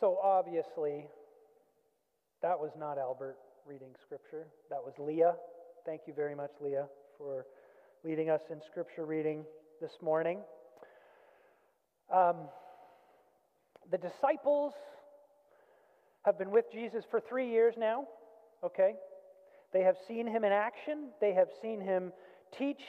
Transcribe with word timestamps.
So 0.00 0.18
obviously, 0.22 1.06
that 2.40 2.58
was 2.58 2.70
not 2.78 2.98
Albert 2.98 3.36
reading 3.66 3.88
scripture. 4.00 4.46
That 4.70 4.78
was 4.78 4.94
Leah. 4.96 5.34
Thank 5.84 6.02
you 6.06 6.12
very 6.14 6.36
much, 6.36 6.52
Leah, 6.60 6.86
for 7.16 7.46
leading 8.04 8.30
us 8.30 8.42
in 8.50 8.60
scripture 8.70 9.04
reading 9.04 9.44
this 9.80 9.90
morning. 10.00 10.38
Um, 12.14 12.36
the 13.90 13.98
disciples 13.98 14.72
have 16.22 16.38
been 16.38 16.52
with 16.52 16.66
Jesus 16.72 17.04
for 17.10 17.20
three 17.20 17.50
years 17.50 17.74
now, 17.76 18.06
okay? 18.62 18.92
They 19.72 19.82
have 19.82 19.96
seen 20.06 20.28
him 20.28 20.44
in 20.44 20.52
action, 20.52 21.08
they 21.20 21.32
have 21.32 21.48
seen 21.60 21.80
him 21.80 22.12
teach, 22.56 22.82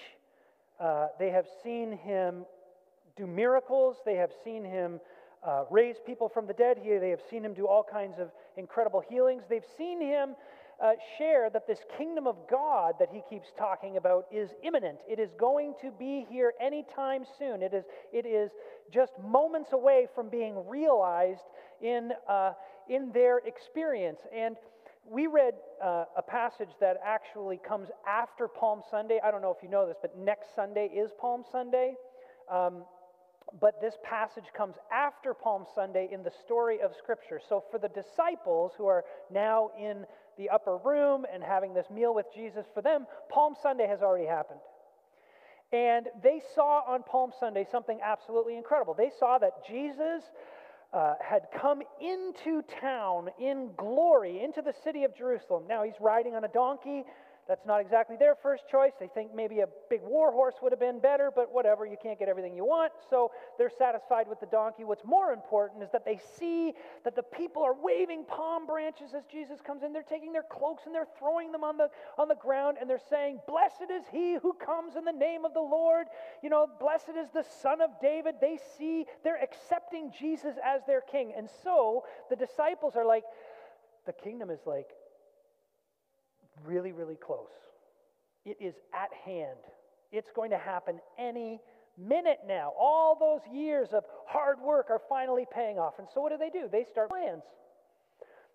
uh, 0.80 1.08
they 1.18 1.32
have 1.32 1.46
seen 1.64 1.92
him 1.92 2.46
do 3.18 3.26
miracles, 3.26 3.98
they 4.06 4.16
have 4.16 4.32
seen 4.44 4.64
him 4.64 5.00
uh, 5.46 5.64
raise 5.70 5.96
people 6.06 6.30
from 6.30 6.48
the 6.48 6.54
dead. 6.54 6.78
Here, 6.82 7.00
they 7.00 7.10
have 7.10 7.22
seen 7.30 7.44
him 7.44 7.54
do 7.54 7.68
all 7.68 7.84
kinds 7.84 8.20
of 8.20 8.30
incredible 8.58 9.02
healings. 9.08 9.44
They've 9.50 9.64
seen 9.78 10.02
him 10.02 10.36
uh, 10.82 10.92
share 11.18 11.50
that 11.50 11.68
this 11.68 11.80
kingdom 11.98 12.28
of 12.28 12.36
God 12.50 12.96
that 13.00 13.10
he 13.12 13.22
keeps 13.30 13.50
talking 13.58 13.98
about 13.98 14.26
is 14.32 14.50
imminent. 14.64 15.00
It 15.10 15.20
is 15.20 15.30
going 15.38 15.74
to 15.82 15.92
be 15.92 16.26
here 16.30 16.54
anytime 16.62 17.24
soon. 17.38 17.62
It 17.62 17.74
is, 17.74 17.84
it 18.14 18.26
is 18.26 18.52
just 18.94 19.12
moments 19.22 19.72
away 19.74 20.08
from 20.16 20.30
being 20.30 20.68
realized 20.68 21.42
in, 21.82 22.12
uh, 22.30 22.54
in 22.90 23.12
their 23.12 23.40
experience. 23.40 24.20
And 24.34 24.56
we 25.10 25.28
read 25.28 25.54
uh, 25.84 26.06
a 26.18 26.22
passage 26.22 26.70
that 26.80 26.98
actually 27.06 27.60
comes 27.68 27.90
after 28.08 28.48
Palm 28.48 28.82
Sunday. 28.90 29.20
I 29.24 29.32
don't 29.32 29.42
know 29.42 29.54
if 29.56 29.64
you 29.64 29.70
know 29.70 29.88
this, 29.88 29.98
but 30.02 30.18
next 30.18 30.56
Sunday 30.56 30.86
is 30.86 31.12
Palm 31.20 31.44
Sunday. 31.52 31.96
Um, 32.52 32.84
but 33.60 33.82
this 33.82 33.96
passage 34.04 34.46
comes 34.56 34.76
after 34.92 35.34
Palm 35.34 35.66
Sunday 35.74 36.10
in 36.12 36.24
the 36.24 36.32
story 36.46 36.80
of 36.82 36.92
Scripture. 36.98 37.40
So, 37.48 37.64
for 37.72 37.80
the 37.80 37.90
disciples 37.90 38.74
who 38.78 38.86
are 38.86 39.04
now 39.32 39.72
in 39.80 40.06
the 40.38 40.50
upper 40.50 40.78
room 40.78 41.26
and 41.32 41.44
having 41.44 41.74
this 41.74 41.90
meal 41.90 42.14
with 42.14 42.28
Jesus, 42.34 42.66
for 42.74 42.82
them, 42.82 43.06
Palm 43.30 43.56
Sunday 43.62 43.88
has 43.88 44.02
already 44.02 44.28
happened. 44.28 44.60
And 45.72 46.08
they 46.24 46.42
saw 46.56 46.82
on 46.88 47.04
Palm 47.04 47.32
Sunday 47.40 47.66
something 47.72 48.00
absolutely 48.04 48.58
incredible. 48.58 48.96
They 48.96 49.12
saw 49.20 49.38
that 49.38 49.66
Jesus 49.68 50.24
uh, 50.94 51.14
had 51.22 51.44
come 51.62 51.82
into 52.02 52.64
town 52.82 53.30
in 53.40 53.70
glory, 53.78 54.44
into 54.44 54.62
the 54.62 54.74
city 54.84 55.04
of 55.04 55.16
Jerusalem. 55.16 55.64
Now, 55.68 55.84
he's 55.84 56.00
riding 56.00 56.34
on 56.36 56.44
a 56.44 56.48
donkey. 56.48 57.04
That's 57.50 57.66
not 57.66 57.82
exactly 57.82 58.16
their 58.16 58.36
first 58.36 58.66
choice. 58.70 58.92
They 59.00 59.08
think 59.08 59.34
maybe 59.34 59.62
a 59.62 59.66
big 59.90 60.02
war 60.04 60.32
horse 60.32 60.54
would 60.62 60.72
have 60.72 60.80
been 60.80 61.00
better, 61.00 61.32
but 61.36 61.52
whatever, 61.52 61.84
you 61.84 61.98
can't 62.02 62.20
get 62.20 62.30
everything 62.30 62.56
you 62.56 62.64
want. 62.64 62.94
So 63.10 63.32
they're 63.58 63.72
satisfied 63.76 64.28
with 64.30 64.40
the 64.40 64.46
donkey. 64.46 64.84
What's 64.84 65.04
more 65.04 65.34
important 65.34 65.82
is 65.82 65.90
that 65.92 66.06
they 66.06 66.20
see 66.38 66.74
that 67.04 67.16
the 67.16 67.24
people 67.24 67.64
are 67.64 67.74
waving 67.74 68.26
palm 68.26 68.68
branches 68.68 69.16
as 69.18 69.24
Jesus 69.26 69.62
comes 69.66 69.82
in. 69.82 69.92
They're 69.92 70.04
taking 70.04 70.32
their 70.32 70.44
cloaks 70.44 70.84
and 70.86 70.94
they're 70.94 71.08
throwing 71.18 71.52
them 71.52 71.64
on 71.64 71.76
the, 71.76 71.90
on 72.20 72.28
the 72.28 72.36
ground 72.36 72.78
and 72.80 72.88
they're 72.88 73.02
saying, 73.10 73.40
Blessed 73.48 73.90
is 73.90 74.04
he 74.12 74.38
who 74.40 74.54
comes 74.54 74.96
in 74.96 75.04
the 75.04 75.12
name 75.12 75.44
of 75.44 75.56
the 75.56 75.60
Lord. 75.60 76.06
You 76.44 76.52
know, 76.52 76.68
blessed 76.80 77.18
is 77.20 77.30
the 77.34 77.46
son 77.64 77.82
of 77.82 77.90
David. 78.00 78.36
They 78.40 78.60
see, 78.78 79.06
they're 79.24 79.42
accepting 79.42 80.12
Jesus 80.18 80.54
as 80.64 80.82
their 80.86 81.02
king. 81.02 81.34
And 81.36 81.50
so 81.64 82.04
the 82.30 82.36
disciples 82.36 82.96
are 82.96 83.06
like, 83.06 83.24
the 84.06 84.14
kingdom 84.14 84.52
is 84.52 84.60
like 84.68 84.90
really, 86.66 86.92
really 86.92 87.16
close. 87.16 87.48
It 88.46 88.58
is 88.60 88.74
at 88.94 89.10
hand. 89.26 89.60
It's 90.12 90.30
going 90.36 90.52
to 90.52 90.58
happen 90.58 91.00
any 91.18 91.60
minute 91.98 92.40
now. 92.48 92.74
All 92.80 93.18
those 93.20 93.42
years 93.54 93.90
of 93.94 94.04
hard 94.28 94.60
work 94.62 94.88
are 94.90 95.02
finally 95.10 95.46
paying 95.54 95.78
off. 95.78 95.96
And 96.00 96.08
so 96.14 96.22
what 96.22 96.32
do 96.32 96.38
they 96.38 96.50
do? 96.50 96.68
They 96.72 96.86
start 96.92 97.10
plans. 97.10 97.44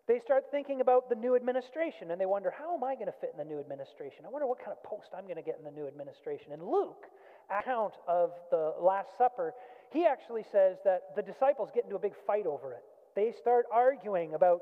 They 0.07 0.21
start 0.23 0.45
thinking 0.51 0.81
about 0.81 1.09
the 1.09 1.15
new 1.15 1.35
administration 1.35 2.11
and 2.11 2.21
they 2.21 2.27
wonder, 2.27 2.53
how 2.53 2.77
am 2.77 2.85
I 2.85 2.95
going 2.95 3.07
to 3.07 3.19
fit 3.21 3.31
in 3.33 3.39
the 3.39 3.45
new 3.45 3.59
administration? 3.59 4.27
I 4.27 4.29
wonder 4.29 4.47
what 4.47 4.59
kind 4.59 4.73
of 4.73 4.83
post 4.83 5.09
I'm 5.17 5.25
going 5.25 5.37
to 5.37 5.43
get 5.43 5.57
in 5.59 5.65
the 5.65 5.71
new 5.71 5.87
administration. 5.87 6.53
And 6.53 6.63
Luke, 6.63 7.05
account 7.49 7.95
of 8.07 8.31
the 8.51 8.75
Last 8.81 9.09
Supper, 9.17 9.55
he 9.93 10.05
actually 10.05 10.45
says 10.53 10.77
that 10.85 11.15
the 11.17 11.23
disciples 11.23 11.71
get 11.75 11.85
into 11.85 11.97
a 11.97 11.99
big 11.99 12.13
fight 12.27 12.47
over 12.47 12.73
it. 12.73 12.83
They 13.17 13.33
start 13.41 13.65
arguing 13.73 14.35
about 14.35 14.61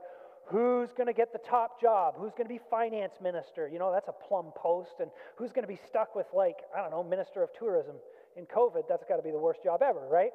who's 0.52 0.92
going 0.92 1.06
to 1.06 1.14
get 1.14 1.32
the 1.32 1.38
top 1.38 1.80
job, 1.80 2.14
who's 2.18 2.32
going 2.32 2.46
to 2.46 2.52
be 2.52 2.60
finance 2.70 3.14
minister. 3.22 3.68
You 3.72 3.78
know, 3.78 3.90
that's 3.90 4.08
a 4.08 4.12
plum 4.12 4.52
post. 4.54 5.00
And 5.00 5.10
who's 5.36 5.50
going 5.50 5.64
to 5.64 5.68
be 5.68 5.80
stuck 5.88 6.14
with, 6.14 6.26
like, 6.34 6.56
I 6.76 6.82
don't 6.82 6.90
know, 6.90 7.02
minister 7.02 7.42
of 7.42 7.48
tourism 7.58 7.96
in 8.36 8.44
COVID. 8.44 8.82
That's 8.88 9.04
got 9.08 9.16
to 9.16 9.22
be 9.22 9.30
the 9.30 9.38
worst 9.38 9.62
job 9.64 9.82
ever, 9.82 10.06
right? 10.10 10.30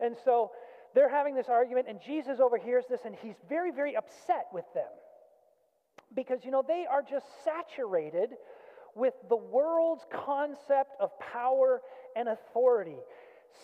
And 0.00 0.16
so 0.24 0.50
they're 0.94 1.08
having 1.08 1.36
this 1.36 1.46
argument, 1.48 1.86
and 1.88 2.00
Jesus 2.04 2.40
overhears 2.40 2.84
this, 2.90 3.02
and 3.04 3.14
he's 3.14 3.36
very, 3.48 3.70
very 3.70 3.96
upset 3.96 4.46
with 4.52 4.64
them. 4.74 4.90
Because, 6.16 6.40
you 6.44 6.50
know, 6.50 6.64
they 6.66 6.84
are 6.90 7.02
just 7.08 7.26
saturated 7.44 8.30
with 8.96 9.14
the 9.28 9.36
world's 9.36 10.04
concept 10.12 10.96
of 10.98 11.10
power 11.20 11.80
and 12.16 12.28
authority. 12.28 12.96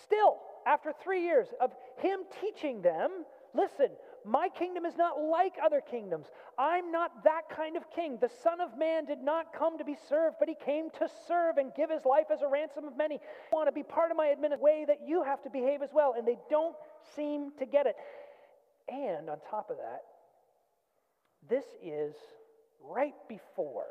Still, 0.03 0.37
after 0.65 0.93
three 1.03 1.23
years 1.23 1.47
of 1.59 1.71
him 1.97 2.21
teaching 2.39 2.81
them, 2.81 3.25
listen, 3.53 3.89
my 4.25 4.49
kingdom 4.49 4.85
is 4.85 4.97
not 4.97 5.21
like 5.21 5.53
other 5.63 5.81
kingdoms. 5.81 6.27
I'm 6.57 6.91
not 6.91 7.23
that 7.23 7.43
kind 7.55 7.77
of 7.77 7.83
king. 7.95 8.17
The 8.19 8.29
Son 8.43 8.59
of 8.59 8.77
Man 8.77 9.05
did 9.05 9.19
not 9.19 9.53
come 9.57 9.77
to 9.77 9.85
be 9.85 9.95
served, 10.09 10.37
but 10.39 10.49
he 10.49 10.55
came 10.65 10.89
to 10.99 11.07
serve 11.27 11.57
and 11.57 11.71
give 11.75 11.89
his 11.89 12.05
life 12.05 12.27
as 12.31 12.41
a 12.41 12.47
ransom 12.47 12.85
of 12.85 12.97
many. 12.97 13.15
I 13.15 13.55
want 13.55 13.67
to 13.67 13.71
be 13.71 13.83
part 13.83 14.11
of 14.11 14.17
my 14.17 14.31
administration 14.31 14.57
way 14.59 14.85
that 14.87 14.99
you 15.05 15.23
have 15.23 15.41
to 15.43 15.49
behave 15.49 15.81
as 15.81 15.89
well. 15.93 16.13
And 16.17 16.27
they 16.27 16.37
don't 16.49 16.75
seem 17.15 17.51
to 17.59 17.65
get 17.65 17.85
it. 17.85 17.95
And 18.89 19.29
on 19.29 19.37
top 19.49 19.69
of 19.69 19.77
that, 19.77 20.01
this 21.49 21.65
is 21.83 22.15
right 22.81 23.15
before 23.27 23.87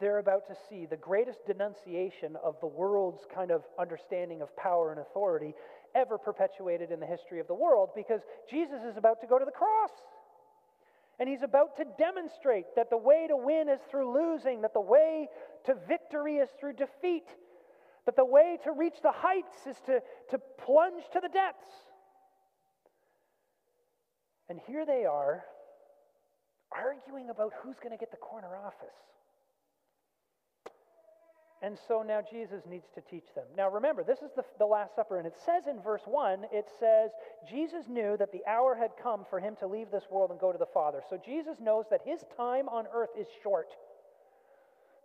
they're 0.00 0.18
about 0.18 0.48
to 0.48 0.56
see 0.68 0.84
the 0.84 0.96
greatest 0.96 1.46
denunciation 1.46 2.36
of 2.42 2.56
the 2.60 2.66
world's 2.66 3.24
kind 3.32 3.52
of 3.52 3.62
understanding 3.78 4.42
of 4.42 4.54
power 4.56 4.90
and 4.90 5.00
authority 5.00 5.54
ever 5.94 6.18
perpetuated 6.18 6.90
in 6.90 7.00
the 7.00 7.06
history 7.06 7.40
of 7.40 7.46
the 7.46 7.54
world 7.54 7.90
because 7.94 8.20
Jesus 8.50 8.80
is 8.88 8.96
about 8.96 9.20
to 9.20 9.26
go 9.26 9.38
to 9.38 9.44
the 9.44 9.52
cross. 9.52 9.90
And 11.18 11.28
he's 11.28 11.42
about 11.42 11.76
to 11.76 11.84
demonstrate 11.98 12.74
that 12.76 12.90
the 12.90 12.96
way 12.96 13.26
to 13.28 13.36
win 13.36 13.68
is 13.68 13.80
through 13.90 14.12
losing, 14.12 14.62
that 14.62 14.72
the 14.72 14.80
way 14.80 15.28
to 15.66 15.74
victory 15.86 16.36
is 16.36 16.48
through 16.58 16.72
defeat, 16.74 17.28
that 18.06 18.16
the 18.16 18.24
way 18.24 18.58
to 18.64 18.72
reach 18.72 18.96
the 19.02 19.12
heights 19.12 19.66
is 19.68 19.76
to, 19.86 20.00
to 20.30 20.38
plunge 20.64 21.04
to 21.12 21.20
the 21.20 21.28
depths. 21.28 21.70
And 24.48 24.58
here 24.66 24.84
they 24.84 25.04
are 25.04 25.44
arguing 26.72 27.30
about 27.30 27.52
who's 27.62 27.76
going 27.78 27.92
to 27.92 27.98
get 27.98 28.10
the 28.10 28.16
corner 28.16 28.56
office. 28.56 29.11
And 31.62 31.78
so 31.86 32.02
now 32.02 32.20
Jesus 32.28 32.64
needs 32.68 32.88
to 32.96 33.00
teach 33.00 33.32
them. 33.36 33.44
Now 33.56 33.70
remember, 33.70 34.02
this 34.02 34.18
is 34.18 34.32
the, 34.34 34.44
the 34.58 34.66
Last 34.66 34.96
Supper, 34.96 35.18
and 35.18 35.26
it 35.26 35.36
says 35.46 35.68
in 35.70 35.80
verse 35.80 36.02
1, 36.06 36.46
it 36.52 36.66
says, 36.80 37.10
Jesus 37.48 37.84
knew 37.88 38.16
that 38.18 38.32
the 38.32 38.44
hour 38.48 38.74
had 38.74 38.90
come 39.00 39.24
for 39.30 39.38
him 39.38 39.54
to 39.60 39.68
leave 39.68 39.92
this 39.92 40.02
world 40.10 40.32
and 40.32 40.40
go 40.40 40.50
to 40.50 40.58
the 40.58 40.66
Father. 40.66 41.02
So 41.08 41.16
Jesus 41.24 41.58
knows 41.60 41.84
that 41.90 42.00
his 42.04 42.24
time 42.36 42.68
on 42.68 42.86
earth 42.92 43.10
is 43.16 43.28
short. 43.44 43.68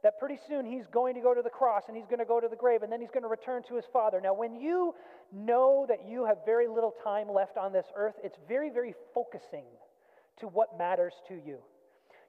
That 0.02 0.20
pretty 0.20 0.40
soon 0.48 0.66
he's 0.66 0.88
going 0.92 1.14
to 1.14 1.22
go 1.22 1.36
to 1.36 1.44
the 1.44 1.50
cross 1.50 1.84
and 1.88 1.96
he's 1.96 2.08
going 2.08 2.20
to 2.20 2.26
go 2.26 2.40
to 2.40 2.48
the 2.48 2.56
grave 2.56 2.82
and 2.82 2.92
then 2.92 3.02
he's 3.02 3.12
going 3.12 3.24
to 3.24 3.30
return 3.30 3.62
to 3.68 3.76
his 3.76 3.86
Father. 3.94 4.20
Now, 4.20 4.34
when 4.34 4.56
you 4.56 4.96
know 5.32 5.86
that 5.88 6.08
you 6.08 6.26
have 6.26 6.38
very 6.44 6.68
little 6.68 6.94
time 7.04 7.30
left 7.32 7.58
on 7.58 7.72
this 7.72 7.86
earth, 7.96 8.16
it's 8.24 8.38
very, 8.48 8.72
very 8.72 8.96
focusing 9.14 9.66
to 10.40 10.48
what 10.48 10.78
matters 10.78 11.14
to 11.28 11.36
you. 11.36 11.60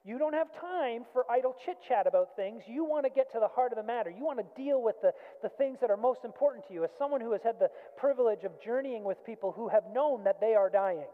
You 0.05 0.17
don't 0.17 0.33
have 0.33 0.47
time 0.59 1.03
for 1.11 1.29
idle 1.29 1.55
chit 1.65 1.77
chat 1.87 2.07
about 2.07 2.35
things. 2.35 2.63
You 2.67 2.85
want 2.85 3.05
to 3.05 3.09
get 3.09 3.31
to 3.33 3.39
the 3.39 3.47
heart 3.47 3.73
of 3.73 3.77
the 3.77 3.83
matter. 3.83 4.09
You 4.09 4.23
want 4.23 4.39
to 4.39 4.61
deal 4.61 4.81
with 4.81 4.95
the, 5.01 5.11
the 5.43 5.49
things 5.49 5.79
that 5.81 5.91
are 5.91 5.97
most 5.97 6.23
important 6.23 6.67
to 6.67 6.73
you. 6.73 6.83
As 6.83 6.89
someone 6.97 7.21
who 7.21 7.31
has 7.33 7.41
had 7.43 7.59
the 7.59 7.69
privilege 7.97 8.43
of 8.43 8.51
journeying 8.63 9.03
with 9.03 9.17
people 9.25 9.51
who 9.51 9.67
have 9.67 9.83
known 9.93 10.23
that 10.23 10.39
they 10.39 10.55
are 10.55 10.69
dying, 10.69 11.07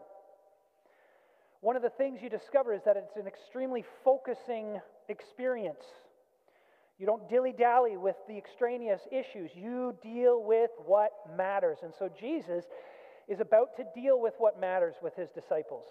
one 1.60 1.74
of 1.74 1.82
the 1.82 1.90
things 1.90 2.20
you 2.22 2.30
discover 2.30 2.72
is 2.72 2.82
that 2.84 2.96
it's 2.96 3.16
an 3.16 3.26
extremely 3.26 3.84
focusing 4.04 4.80
experience. 5.08 5.82
You 6.98 7.06
don't 7.06 7.28
dilly 7.28 7.52
dally 7.52 7.96
with 7.96 8.16
the 8.28 8.38
extraneous 8.38 9.00
issues, 9.10 9.50
you 9.54 9.94
deal 10.02 10.42
with 10.42 10.70
what 10.84 11.10
matters. 11.36 11.78
And 11.82 11.92
so 11.98 12.08
Jesus 12.18 12.64
is 13.28 13.40
about 13.40 13.76
to 13.76 13.84
deal 13.94 14.20
with 14.20 14.34
what 14.38 14.60
matters 14.60 14.94
with 15.02 15.14
his 15.16 15.28
disciples. 15.30 15.84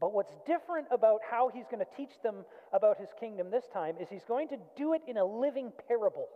But 0.00 0.14
what's 0.14 0.32
different 0.46 0.86
about 0.90 1.20
how 1.30 1.50
he's 1.52 1.66
going 1.70 1.84
to 1.84 1.96
teach 1.96 2.22
them 2.22 2.36
about 2.72 2.98
his 2.98 3.08
kingdom 3.18 3.50
this 3.50 3.68
time 3.72 3.96
is 4.00 4.08
he's 4.08 4.24
going 4.24 4.48
to 4.48 4.56
do 4.76 4.94
it 4.94 5.02
in 5.06 5.18
a 5.18 5.24
living 5.24 5.72
parable. 5.86 6.26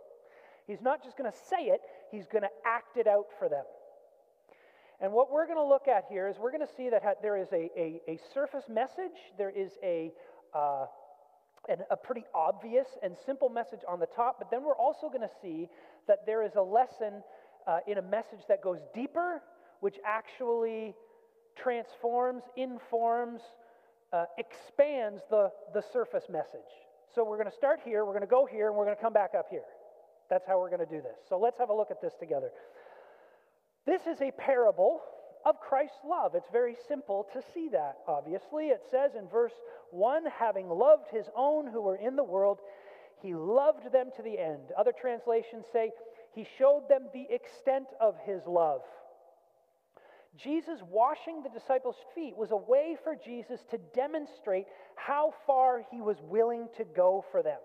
He's 0.67 0.81
not 0.81 1.03
just 1.03 1.17
going 1.17 1.31
to 1.31 1.37
say 1.37 1.65
it, 1.65 1.81
he's 2.11 2.27
going 2.27 2.43
to 2.43 2.49
act 2.65 2.97
it 2.97 3.07
out 3.07 3.27
for 3.39 3.49
them. 3.49 3.63
And 5.01 5.11
what 5.11 5.31
we're 5.31 5.45
going 5.45 5.57
to 5.57 5.65
look 5.65 5.87
at 5.87 6.05
here 6.09 6.27
is 6.27 6.37
we're 6.39 6.51
going 6.51 6.65
to 6.65 6.73
see 6.77 6.89
that 6.89 7.03
there 7.21 7.37
is 7.37 7.51
a, 7.51 7.69
a, 7.77 8.01
a 8.07 8.19
surface 8.33 8.65
message, 8.69 9.33
there 9.37 9.49
is 9.49 9.71
a, 9.83 10.11
uh, 10.53 10.85
an, 11.67 11.79
a 11.91 11.97
pretty 11.97 12.23
obvious 12.33 12.87
and 13.03 13.15
simple 13.25 13.49
message 13.49 13.81
on 13.87 13.99
the 13.99 14.05
top, 14.05 14.37
but 14.39 14.49
then 14.49 14.63
we're 14.63 14.77
also 14.77 15.07
going 15.09 15.21
to 15.21 15.35
see 15.41 15.67
that 16.07 16.25
there 16.25 16.43
is 16.43 16.55
a 16.55 16.61
lesson 16.61 17.23
uh, 17.67 17.79
in 17.87 17.97
a 17.97 18.01
message 18.01 18.41
that 18.47 18.61
goes 18.61 18.79
deeper, 18.93 19.41
which 19.81 19.97
actually 20.05 20.95
transforms, 21.55 22.43
informs, 22.55 23.41
uh, 24.13 24.25
expands 24.37 25.21
the, 25.29 25.49
the 25.73 25.81
surface 25.93 26.25
message. 26.29 26.61
So 27.13 27.23
we're 27.23 27.37
going 27.37 27.49
to 27.49 27.55
start 27.55 27.79
here, 27.83 28.05
we're 28.05 28.13
going 28.13 28.21
to 28.21 28.27
go 28.27 28.45
here, 28.45 28.67
and 28.67 28.75
we're 28.75 28.85
going 28.85 28.95
to 28.97 29.01
come 29.01 29.13
back 29.13 29.31
up 29.37 29.47
here. 29.49 29.63
That's 30.29 30.45
how 30.47 30.59
we're 30.59 30.69
going 30.69 30.85
to 30.85 30.91
do 30.91 31.01
this. 31.01 31.17
So 31.29 31.37
let's 31.37 31.57
have 31.59 31.69
a 31.69 31.73
look 31.73 31.91
at 31.91 32.01
this 32.01 32.13
together. 32.19 32.49
This 33.85 34.01
is 34.07 34.21
a 34.21 34.31
parable 34.31 35.01
of 35.45 35.59
Christ's 35.59 35.99
love. 36.07 36.33
It's 36.33 36.49
very 36.51 36.75
simple 36.87 37.27
to 37.33 37.41
see 37.53 37.69
that, 37.71 37.97
obviously. 38.07 38.67
It 38.67 38.81
says 38.89 39.11
in 39.17 39.27
verse 39.27 39.53
1 39.91 40.23
having 40.39 40.67
loved 40.67 41.07
his 41.11 41.27
own 41.35 41.67
who 41.67 41.81
were 41.81 41.97
in 41.97 42.15
the 42.15 42.23
world, 42.23 42.59
he 43.21 43.35
loved 43.35 43.91
them 43.91 44.09
to 44.17 44.23
the 44.23 44.39
end. 44.39 44.71
Other 44.77 44.91
translations 44.99 45.65
say 45.71 45.91
he 46.33 46.45
showed 46.57 46.89
them 46.89 47.07
the 47.13 47.27
extent 47.33 47.87
of 48.01 48.15
his 48.25 48.41
love. 48.47 48.81
Jesus 50.41 50.79
washing 50.89 51.43
the 51.43 51.49
disciples' 51.49 51.95
feet 52.13 52.35
was 52.35 52.51
a 52.51 52.57
way 52.57 52.97
for 53.03 53.15
Jesus 53.15 53.59
to 53.71 53.77
demonstrate 53.93 54.65
how 54.95 55.33
far 55.47 55.83
he 55.91 56.01
was 56.01 56.17
willing 56.23 56.67
to 56.77 56.83
go 56.83 57.23
for 57.31 57.41
them. 57.41 57.59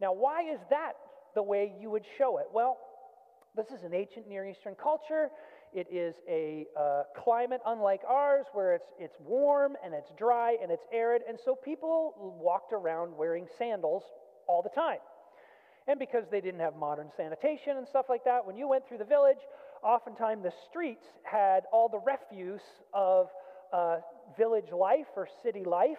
Now, 0.00 0.12
why 0.12 0.42
is 0.52 0.60
that 0.70 0.92
the 1.34 1.42
way 1.42 1.72
you 1.80 1.90
would 1.90 2.04
show 2.18 2.38
it? 2.38 2.46
Well, 2.52 2.78
this 3.56 3.66
is 3.68 3.84
an 3.84 3.94
ancient 3.94 4.28
Near 4.28 4.46
Eastern 4.46 4.74
culture. 4.74 5.30
It 5.72 5.86
is 5.90 6.14
a 6.28 6.66
uh, 6.78 7.02
climate 7.16 7.60
unlike 7.66 8.02
ours 8.08 8.46
where 8.52 8.74
it's, 8.74 8.88
it's 8.98 9.16
warm 9.20 9.74
and 9.84 9.92
it's 9.94 10.10
dry 10.16 10.56
and 10.62 10.70
it's 10.70 10.84
arid. 10.92 11.22
And 11.28 11.38
so 11.44 11.54
people 11.54 12.14
walked 12.40 12.72
around 12.72 13.16
wearing 13.16 13.46
sandals 13.58 14.04
all 14.46 14.62
the 14.62 14.70
time. 14.70 14.98
And 15.88 15.98
because 15.98 16.24
they 16.30 16.40
didn't 16.42 16.60
have 16.60 16.76
modern 16.76 17.08
sanitation 17.16 17.78
and 17.78 17.88
stuff 17.88 18.06
like 18.08 18.24
that, 18.24 18.46
when 18.46 18.56
you 18.56 18.68
went 18.68 18.86
through 18.86 18.98
the 18.98 19.04
village, 19.04 19.38
oftentimes 19.82 20.42
the 20.42 20.52
streets 20.68 21.06
had 21.22 21.64
all 21.72 21.88
the 21.88 22.00
refuse 22.00 22.60
of 22.92 23.28
uh, 23.72 23.98
village 24.36 24.72
life 24.72 25.06
or 25.16 25.28
city 25.42 25.64
life 25.64 25.98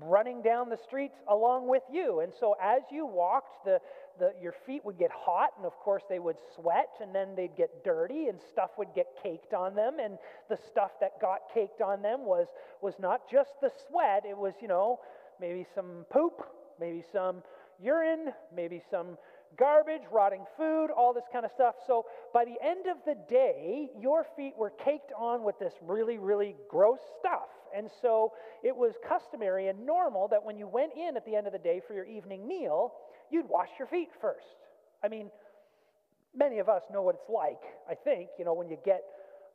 running 0.00 0.42
down 0.42 0.68
the 0.68 0.76
streets 0.76 1.16
along 1.28 1.68
with 1.68 1.82
you. 1.92 2.20
And 2.20 2.32
so 2.38 2.54
as 2.62 2.82
you 2.90 3.06
walked, 3.06 3.64
the, 3.64 3.80
the, 4.18 4.32
your 4.42 4.54
feet 4.66 4.84
would 4.84 4.98
get 4.98 5.10
hot, 5.14 5.50
and 5.56 5.64
of 5.64 5.72
course 5.78 6.02
they 6.08 6.18
would 6.18 6.36
sweat, 6.54 6.90
and 7.00 7.14
then 7.14 7.28
they'd 7.36 7.56
get 7.56 7.84
dirty, 7.84 8.26
and 8.26 8.38
stuff 8.52 8.70
would 8.78 8.94
get 8.94 9.06
caked 9.22 9.54
on 9.54 9.74
them. 9.74 9.98
And 10.02 10.18
the 10.48 10.58
stuff 10.70 10.92
that 11.00 11.20
got 11.20 11.42
caked 11.54 11.80
on 11.80 12.02
them 12.02 12.24
was, 12.24 12.48
was 12.82 12.94
not 12.98 13.30
just 13.30 13.50
the 13.60 13.70
sweat, 13.88 14.24
it 14.28 14.36
was, 14.36 14.54
you 14.60 14.68
know, 14.68 15.00
maybe 15.40 15.66
some 15.74 16.04
poop, 16.10 16.42
maybe 16.80 17.02
some 17.12 17.42
urine, 17.80 18.32
maybe 18.54 18.82
some 18.90 19.16
garbage, 19.58 20.02
rotting 20.12 20.44
food, 20.56 20.88
all 20.90 21.12
this 21.12 21.24
kind 21.32 21.44
of 21.44 21.50
stuff. 21.52 21.76
So 21.86 22.06
by 22.32 22.44
the 22.44 22.56
end 22.64 22.86
of 22.86 22.98
the 23.06 23.16
day, 23.28 23.88
your 23.98 24.26
feet 24.36 24.54
were 24.56 24.72
caked 24.84 25.12
on 25.18 25.44
with 25.44 25.58
this 25.58 25.74
really, 25.82 26.18
really 26.18 26.56
gross 26.68 26.98
stuff. 27.18 27.48
And 27.76 27.90
so 28.02 28.32
it 28.62 28.74
was 28.74 28.94
customary 29.06 29.68
and 29.68 29.84
normal 29.84 30.28
that 30.28 30.44
when 30.44 30.56
you 30.56 30.66
went 30.66 30.92
in 30.96 31.16
at 31.16 31.24
the 31.24 31.34
end 31.36 31.46
of 31.46 31.52
the 31.52 31.58
day 31.58 31.80
for 31.86 31.94
your 31.94 32.04
evening 32.04 32.46
meal, 32.46 32.92
you'd 33.30 33.48
wash 33.48 33.68
your 33.78 33.88
feet 33.88 34.08
first. 34.20 34.46
I 35.02 35.08
mean, 35.08 35.30
many 36.34 36.58
of 36.58 36.68
us 36.68 36.82
know 36.92 37.02
what 37.02 37.16
it's 37.16 37.30
like, 37.30 37.62
I 37.90 37.94
think, 37.94 38.28
you 38.38 38.44
know, 38.44 38.54
when 38.54 38.68
you 38.68 38.78
get 38.84 39.02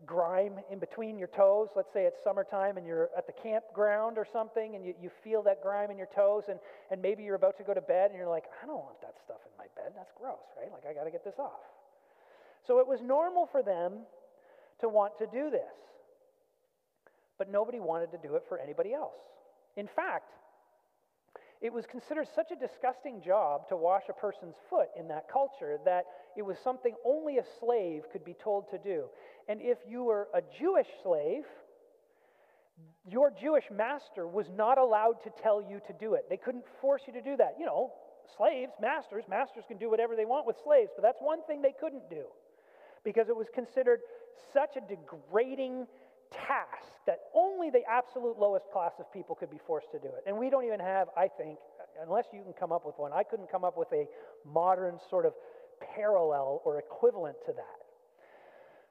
grime 0.06 0.60
in 0.72 0.80
between 0.80 1.18
your 1.18 1.28
toes. 1.28 1.70
Let's 1.76 1.94
say 1.94 2.06
it's 2.06 2.18
summertime 2.24 2.78
and 2.78 2.86
you're 2.86 3.10
at 3.18 3.28
the 3.28 3.34
campground 3.34 4.18
or 4.18 4.26
something 4.32 4.76
and 4.76 4.86
you, 4.86 4.94
you 5.02 5.12
feel 5.24 5.44
that 5.44 5.62
grime 5.62 5.92
in 5.92 5.98
your 5.98 6.10
toes 6.16 6.44
and, 6.50 6.60
and 6.90 7.02
maybe 7.02 7.24
you're 7.24 7.36
about 7.36 7.58
to 7.58 7.64
go 7.64 7.74
to 7.74 7.82
bed 7.82 8.10
and 8.10 8.18
you're 8.18 8.30
like, 8.30 8.46
I 8.64 8.66
don't 8.66 8.84
want 8.84 9.00
that 9.02 9.16
stuff 9.24 9.40
in 9.46 9.52
my 9.58 9.66
bed. 9.76 9.94
That's 9.96 10.12
gross, 10.18 10.44
right? 10.58 10.72
Like, 10.72 10.86
I 10.90 10.94
got 10.94 11.06
to 11.06 11.12
get 11.12 11.24
this 11.24 11.40
off. 11.40 11.62
So 12.66 12.80
it 12.80 12.88
was 12.88 13.00
normal 13.02 13.48
for 13.52 13.64
them 13.64 14.06
to 14.82 14.90
want 14.90 15.18
to 15.20 15.28
do 15.28 15.50
this. 15.50 15.62
But 17.38 17.52
nobody 17.52 17.80
wanted 17.80 18.12
to 18.12 18.18
do 18.18 18.36
it 18.36 18.44
for 18.48 18.60
anybody 18.60 18.94
else. 18.94 19.18
In 19.78 19.88
fact, 19.96 20.32
it 21.62 21.72
was 21.72 21.86
considered 21.86 22.28
such 22.36 22.52
a 22.52 22.56
disgusting 22.56 23.22
job 23.22 23.68
to 23.70 23.78
wash 23.78 24.04
a 24.10 24.14
person's 24.14 24.56
foot 24.70 24.88
in 24.98 25.08
that 25.10 25.28
culture 25.32 25.78
that 25.86 26.06
it 26.36 26.42
was 26.42 26.58
something 26.64 26.96
only 27.06 27.38
a 27.38 27.44
slave 27.60 28.04
could 28.12 28.26
be 28.26 28.34
told 28.34 28.70
to 28.72 28.80
do. 28.80 29.06
And 29.48 29.62
if 29.62 29.78
you 29.88 30.04
were 30.04 30.28
a 30.34 30.42
Jewish 30.60 30.88
slave, 31.04 31.44
your 33.08 33.32
Jewish 33.32 33.66
master 33.72 34.28
was 34.28 34.48
not 34.56 34.80
allowed 34.80 35.22
to 35.24 35.30
tell 35.44 35.62
you 35.62 35.80
to 35.86 35.94
do 35.94 36.16
it. 36.16 36.26
They 36.30 36.38
couldn't 36.38 36.66
force 36.82 37.04
you 37.06 37.14
to 37.14 37.22
do 37.22 37.38
that. 37.38 37.56
You 37.60 37.68
know, 37.68 37.94
slaves, 38.38 38.74
masters, 38.82 39.26
masters 39.30 39.64
can 39.68 39.78
do 39.78 39.90
whatever 39.90 40.16
they 40.16 40.26
want 40.26 40.48
with 40.48 40.56
slaves, 40.64 40.90
but 40.96 41.04
that's 41.04 41.20
one 41.20 41.44
thing 41.46 41.62
they 41.62 41.76
couldn't 41.80 42.10
do 42.10 42.24
because 43.04 43.30
it 43.30 43.36
was 43.36 43.48
considered 43.54 44.00
such 44.54 44.78
a 44.78 44.82
degrading 44.82 45.86
task 46.32 46.88
that 47.06 47.20
only 47.34 47.70
the 47.70 47.82
absolute 47.90 48.38
lowest 48.40 48.66
class 48.72 48.94
of 49.00 49.12
people 49.12 49.36
could 49.36 49.52
be 49.52 49.60
forced 49.66 49.92
to 49.92 50.00
do 50.00 50.08
it. 50.08 50.24
And 50.28 50.38
we 50.38 50.50
don't 50.50 50.66
even 50.66 50.80
have, 50.80 51.08
I 51.18 51.28
think, 51.28 51.58
unless 52.02 52.26
you 52.34 52.42
can 52.42 52.54
come 52.54 52.72
up 52.72 52.86
with 52.86 52.96
one, 52.98 53.12
I 53.14 53.24
couldn't 53.24 53.52
come 53.52 53.64
up 53.64 53.78
with 53.78 53.92
a 53.94 54.06
modern 54.46 54.98
sort 55.10 55.26
of 55.26 55.34
parallel 55.96 56.62
or 56.66 56.80
equivalent 56.80 57.38
to 57.46 57.54
that. 57.54 57.82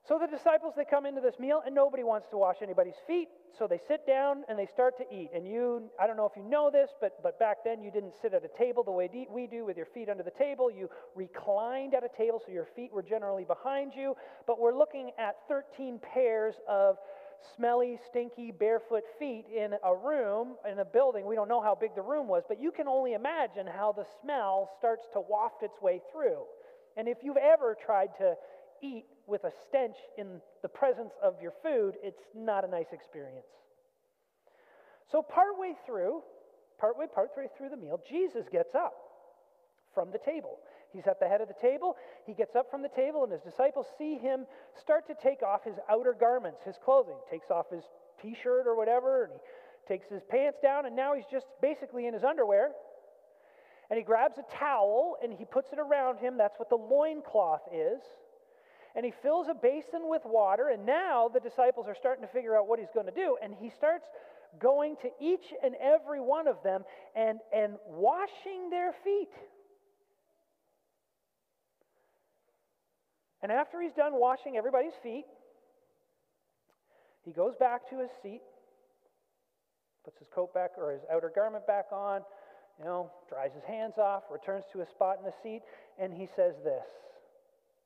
So 0.08 0.18
the 0.18 0.26
disciples, 0.26 0.74
they 0.76 0.84
come 0.84 1.06
into 1.06 1.20
this 1.20 1.38
meal 1.38 1.62
and 1.64 1.74
nobody 1.74 2.02
wants 2.02 2.26
to 2.30 2.36
wash 2.36 2.56
anybody's 2.62 2.96
feet. 3.06 3.28
So 3.56 3.66
they 3.66 3.78
sit 3.86 4.06
down 4.06 4.44
and 4.48 4.58
they 4.58 4.66
start 4.66 4.96
to 4.98 5.04
eat. 5.14 5.30
And 5.34 5.46
you, 5.46 5.90
I 6.00 6.06
don't 6.06 6.16
know 6.16 6.24
if 6.24 6.36
you 6.36 6.42
know 6.42 6.70
this, 6.70 6.90
but, 7.00 7.22
but 7.22 7.38
back 7.38 7.58
then 7.64 7.82
you 7.82 7.90
didn't 7.90 8.14
sit 8.20 8.32
at 8.32 8.42
a 8.44 8.58
table 8.58 8.82
the 8.82 8.90
way 8.90 9.08
we 9.30 9.46
do 9.46 9.64
with 9.64 9.76
your 9.76 9.86
feet 9.86 10.08
under 10.08 10.22
the 10.22 10.32
table. 10.32 10.70
You 10.70 10.88
reclined 11.14 11.94
at 11.94 12.02
a 12.02 12.08
table 12.16 12.42
so 12.44 12.50
your 12.50 12.66
feet 12.74 12.92
were 12.92 13.02
generally 13.02 13.44
behind 13.44 13.92
you. 13.94 14.16
But 14.46 14.58
we're 14.58 14.76
looking 14.76 15.10
at 15.18 15.36
13 15.48 16.00
pairs 16.00 16.54
of 16.68 16.96
smelly, 17.56 17.98
stinky, 18.08 18.50
barefoot 18.50 19.04
feet 19.18 19.46
in 19.54 19.74
a 19.84 19.94
room, 19.94 20.56
in 20.70 20.78
a 20.78 20.84
building. 20.84 21.26
We 21.26 21.34
don't 21.34 21.48
know 21.48 21.60
how 21.60 21.74
big 21.74 21.94
the 21.94 22.02
room 22.02 22.28
was, 22.28 22.42
but 22.48 22.60
you 22.60 22.70
can 22.70 22.88
only 22.88 23.14
imagine 23.14 23.66
how 23.66 23.92
the 23.92 24.04
smell 24.22 24.70
starts 24.78 25.04
to 25.12 25.20
waft 25.20 25.62
its 25.62 25.80
way 25.80 26.00
through. 26.12 26.42
And 26.96 27.08
if 27.08 27.18
you've 27.22 27.36
ever 27.36 27.76
tried 27.84 28.10
to 28.18 28.34
eat 28.82 29.04
with 29.26 29.44
a 29.44 29.52
stench 29.68 29.96
in 30.18 30.40
the 30.62 30.68
presence 30.68 31.12
of 31.22 31.34
your 31.40 31.52
food, 31.62 31.94
it's 32.02 32.22
not 32.34 32.64
a 32.64 32.68
nice 32.68 32.92
experience. 32.92 33.46
So, 35.10 35.22
partway 35.22 35.74
through, 35.86 36.22
partway, 36.78 37.06
partway 37.12 37.46
through 37.56 37.70
the 37.70 37.76
meal, 37.76 38.00
Jesus 38.08 38.46
gets 38.50 38.74
up 38.74 38.94
from 39.94 40.10
the 40.12 40.18
table. 40.18 40.58
He's 40.92 41.06
at 41.06 41.20
the 41.20 41.28
head 41.28 41.40
of 41.40 41.48
the 41.48 41.54
table. 41.60 41.96
He 42.26 42.34
gets 42.34 42.56
up 42.56 42.70
from 42.70 42.82
the 42.82 42.88
table, 42.88 43.22
and 43.22 43.32
his 43.32 43.42
disciples 43.42 43.86
see 43.96 44.18
him 44.18 44.46
start 44.80 45.06
to 45.06 45.14
take 45.14 45.42
off 45.42 45.64
his 45.64 45.76
outer 45.88 46.14
garments, 46.18 46.60
his 46.64 46.76
clothing. 46.84 47.16
Takes 47.30 47.50
off 47.50 47.70
his 47.70 47.84
t 48.20 48.36
shirt 48.42 48.66
or 48.66 48.76
whatever, 48.76 49.24
and 49.24 49.32
he 49.32 49.88
takes 49.88 50.08
his 50.08 50.22
pants 50.28 50.58
down, 50.62 50.86
and 50.86 50.96
now 50.96 51.14
he's 51.14 51.26
just 51.30 51.46
basically 51.62 52.06
in 52.06 52.14
his 52.14 52.24
underwear. 52.24 52.72
And 53.90 53.98
he 53.98 54.04
grabs 54.04 54.38
a 54.38 54.44
towel 54.56 55.16
and 55.20 55.32
he 55.32 55.44
puts 55.44 55.72
it 55.72 55.80
around 55.80 56.18
him. 56.18 56.38
That's 56.38 56.56
what 56.60 56.68
the 56.70 56.76
loincloth 56.76 57.62
is. 57.72 58.00
And 58.94 59.04
he 59.04 59.12
fills 59.22 59.48
a 59.48 59.54
basin 59.54 60.02
with 60.08 60.22
water, 60.24 60.68
and 60.68 60.84
now 60.86 61.28
the 61.32 61.40
disciples 61.40 61.86
are 61.88 61.94
starting 61.94 62.24
to 62.24 62.32
figure 62.32 62.56
out 62.56 62.66
what 62.66 62.78
he's 62.78 62.90
going 62.92 63.06
to 63.06 63.12
do. 63.12 63.36
And 63.42 63.54
he 63.54 63.70
starts 63.70 64.06
going 64.58 64.96
to 65.02 65.10
each 65.20 65.54
and 65.62 65.74
every 65.80 66.20
one 66.20 66.48
of 66.48 66.62
them 66.64 66.84
and, 67.14 67.38
and 67.52 67.74
washing 67.86 68.70
their 68.70 68.92
feet. 69.04 69.30
And 73.42 73.50
after 73.50 73.80
he's 73.80 73.92
done 73.92 74.12
washing 74.14 74.56
everybody's 74.56 74.94
feet, 75.02 75.24
he 77.24 77.32
goes 77.32 77.54
back 77.58 77.88
to 77.90 77.98
his 77.98 78.10
seat, 78.22 78.42
puts 80.04 80.18
his 80.18 80.28
coat 80.34 80.52
back 80.54 80.70
or 80.76 80.92
his 80.92 81.02
outer 81.12 81.30
garment 81.34 81.66
back 81.66 81.86
on, 81.92 82.22
you 82.78 82.84
know, 82.84 83.10
dries 83.28 83.52
his 83.54 83.64
hands 83.64 83.98
off, 83.98 84.24
returns 84.30 84.64
to 84.72 84.78
his 84.78 84.88
spot 84.88 85.18
in 85.18 85.24
the 85.24 85.34
seat, 85.42 85.62
and 85.98 86.12
he 86.12 86.26
says 86.26 86.54
this, 86.64 86.86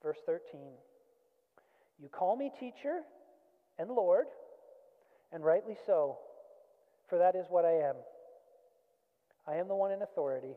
verse 0.02 0.18
13 0.26 0.60
You 2.00 2.08
call 2.08 2.36
me 2.36 2.50
teacher 2.58 3.00
and 3.78 3.90
Lord, 3.90 4.26
and 5.32 5.44
rightly 5.44 5.76
so, 5.86 6.18
for 7.08 7.18
that 7.18 7.34
is 7.34 7.46
what 7.48 7.64
I 7.64 7.72
am. 7.72 7.96
I 9.46 9.56
am 9.56 9.68
the 9.68 9.74
one 9.74 9.90
in 9.90 10.02
authority. 10.02 10.54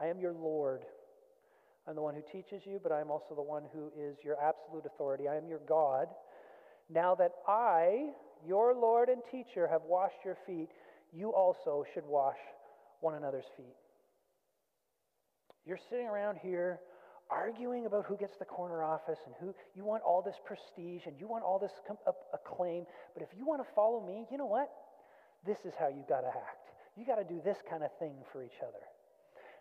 I 0.00 0.06
am 0.06 0.20
your 0.20 0.32
Lord. 0.32 0.82
I'm 1.88 1.94
the 1.94 2.02
one 2.02 2.14
who 2.14 2.22
teaches 2.30 2.66
you, 2.66 2.78
but 2.82 2.92
I'm 2.92 3.10
also 3.10 3.34
the 3.34 3.42
one 3.42 3.62
who 3.72 3.90
is 3.98 4.18
your 4.22 4.36
absolute 4.42 4.84
authority. 4.84 5.26
I 5.26 5.36
am 5.36 5.48
your 5.48 5.60
God. 5.66 6.08
Now 6.90 7.14
that 7.14 7.32
I, 7.46 8.10
your 8.46 8.74
Lord 8.74 9.08
and 9.08 9.22
teacher, 9.30 9.66
have 9.66 9.82
washed 9.88 10.22
your 10.22 10.36
feet, 10.46 10.68
you 11.14 11.32
also 11.32 11.84
should 11.94 12.04
wash 12.04 12.36
one 13.00 13.14
another's 13.14 13.46
feet. 13.56 13.74
You're 15.64 15.78
sitting 15.88 16.06
around 16.06 16.38
here 16.42 16.80
arguing 17.30 17.86
about 17.86 18.04
who 18.06 18.16
gets 18.16 18.36
the 18.38 18.44
corner 18.44 18.82
office 18.82 19.18
and 19.24 19.34
who 19.40 19.54
you 19.74 19.84
want 19.84 20.02
all 20.02 20.20
this 20.20 20.36
prestige 20.44 21.06
and 21.06 21.16
you 21.18 21.26
want 21.26 21.44
all 21.44 21.58
this 21.58 21.72
acclaim. 22.34 22.84
But 23.14 23.22
if 23.22 23.28
you 23.36 23.46
want 23.46 23.62
to 23.66 23.68
follow 23.74 24.04
me, 24.06 24.26
you 24.30 24.36
know 24.36 24.46
what? 24.46 24.68
This 25.46 25.58
is 25.64 25.72
how 25.78 25.88
you 25.88 26.04
got 26.08 26.20
to 26.20 26.28
act. 26.28 26.68
You 26.96 27.06
got 27.06 27.16
to 27.16 27.24
do 27.24 27.40
this 27.44 27.58
kind 27.68 27.82
of 27.82 27.90
thing 27.98 28.14
for 28.32 28.42
each 28.42 28.60
other. 28.62 28.84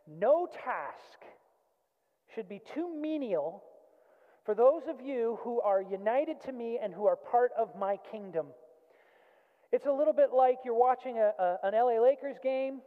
No 0.08 0.48
task 0.48 1.24
should 2.38 2.48
be 2.48 2.62
too 2.75 2.88
menial 3.01 3.63
for 4.46 4.53
those 4.53 4.84
of 4.88 5.01
you 5.01 5.39
who 5.41 5.60
are 5.62 5.82
united 5.82 6.39
to 6.39 6.51
me 6.51 6.77
and 6.79 6.94
who 6.94 7.08
are 7.08 7.15
part 7.15 7.50
of 7.58 7.75
my 7.75 7.98
kingdom. 8.12 8.46
It's 9.72 9.88
a 9.88 9.91
little 9.91 10.13
bit 10.13 10.29
like 10.32 10.58
you're 10.63 10.77
watching 10.77 11.17
a, 11.17 11.32
a, 11.39 11.58
an 11.63 11.74
LA 11.74 12.00
Lakers 12.00 12.36
game, 12.44 12.82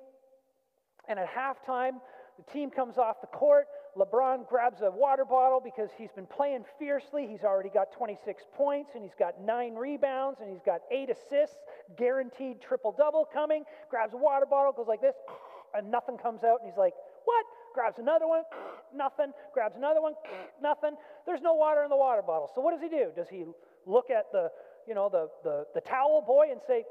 and 1.08 1.18
at 1.18 1.26
halftime, 1.28 1.94
the 2.38 2.52
team 2.52 2.70
comes 2.70 2.96
off 2.96 3.20
the 3.20 3.26
court. 3.26 3.66
LeBron 3.98 4.48
grabs 4.48 4.82
a 4.82 4.90
water 4.92 5.24
bottle 5.24 5.60
because 5.62 5.90
he's 5.98 6.12
been 6.12 6.28
playing 6.28 6.64
fiercely. 6.78 7.26
He's 7.26 7.42
already 7.42 7.70
got 7.70 7.90
26 7.90 8.44
points, 8.54 8.92
and 8.94 9.02
he's 9.02 9.16
got 9.18 9.42
nine 9.42 9.74
rebounds, 9.74 10.38
and 10.40 10.48
he's 10.48 10.62
got 10.64 10.82
eight 10.92 11.10
assists, 11.10 11.58
guaranteed 11.98 12.62
triple 12.62 12.94
double 12.96 13.26
coming. 13.32 13.64
Grabs 13.90 14.14
a 14.14 14.16
water 14.16 14.46
bottle, 14.48 14.70
goes 14.70 14.86
like 14.86 15.00
this, 15.00 15.16
and 15.74 15.90
nothing 15.90 16.16
comes 16.18 16.44
out, 16.44 16.60
and 16.62 16.70
he's 16.70 16.78
like, 16.78 16.94
What? 17.24 17.44
grabs 17.72 17.98
another 17.98 18.26
one, 18.26 18.42
nothing, 18.94 19.32
grabs 19.52 19.76
another 19.76 20.00
one, 20.00 20.14
nothing. 20.62 20.96
There's 21.26 21.42
no 21.42 21.54
water 21.54 21.82
in 21.82 21.90
the 21.90 21.96
water 21.96 22.22
bottle. 22.22 22.50
So 22.54 22.60
what 22.60 22.72
does 22.72 22.82
he 22.82 22.88
do? 22.88 23.10
Does 23.14 23.28
he 23.28 23.44
look 23.86 24.10
at 24.10 24.32
the, 24.32 24.50
you 24.86 24.94
know, 24.94 25.08
the, 25.08 25.28
the, 25.44 25.66
the 25.74 25.80
towel 25.80 26.22
boy 26.26 26.48
and 26.50 26.60
say, 26.66 26.84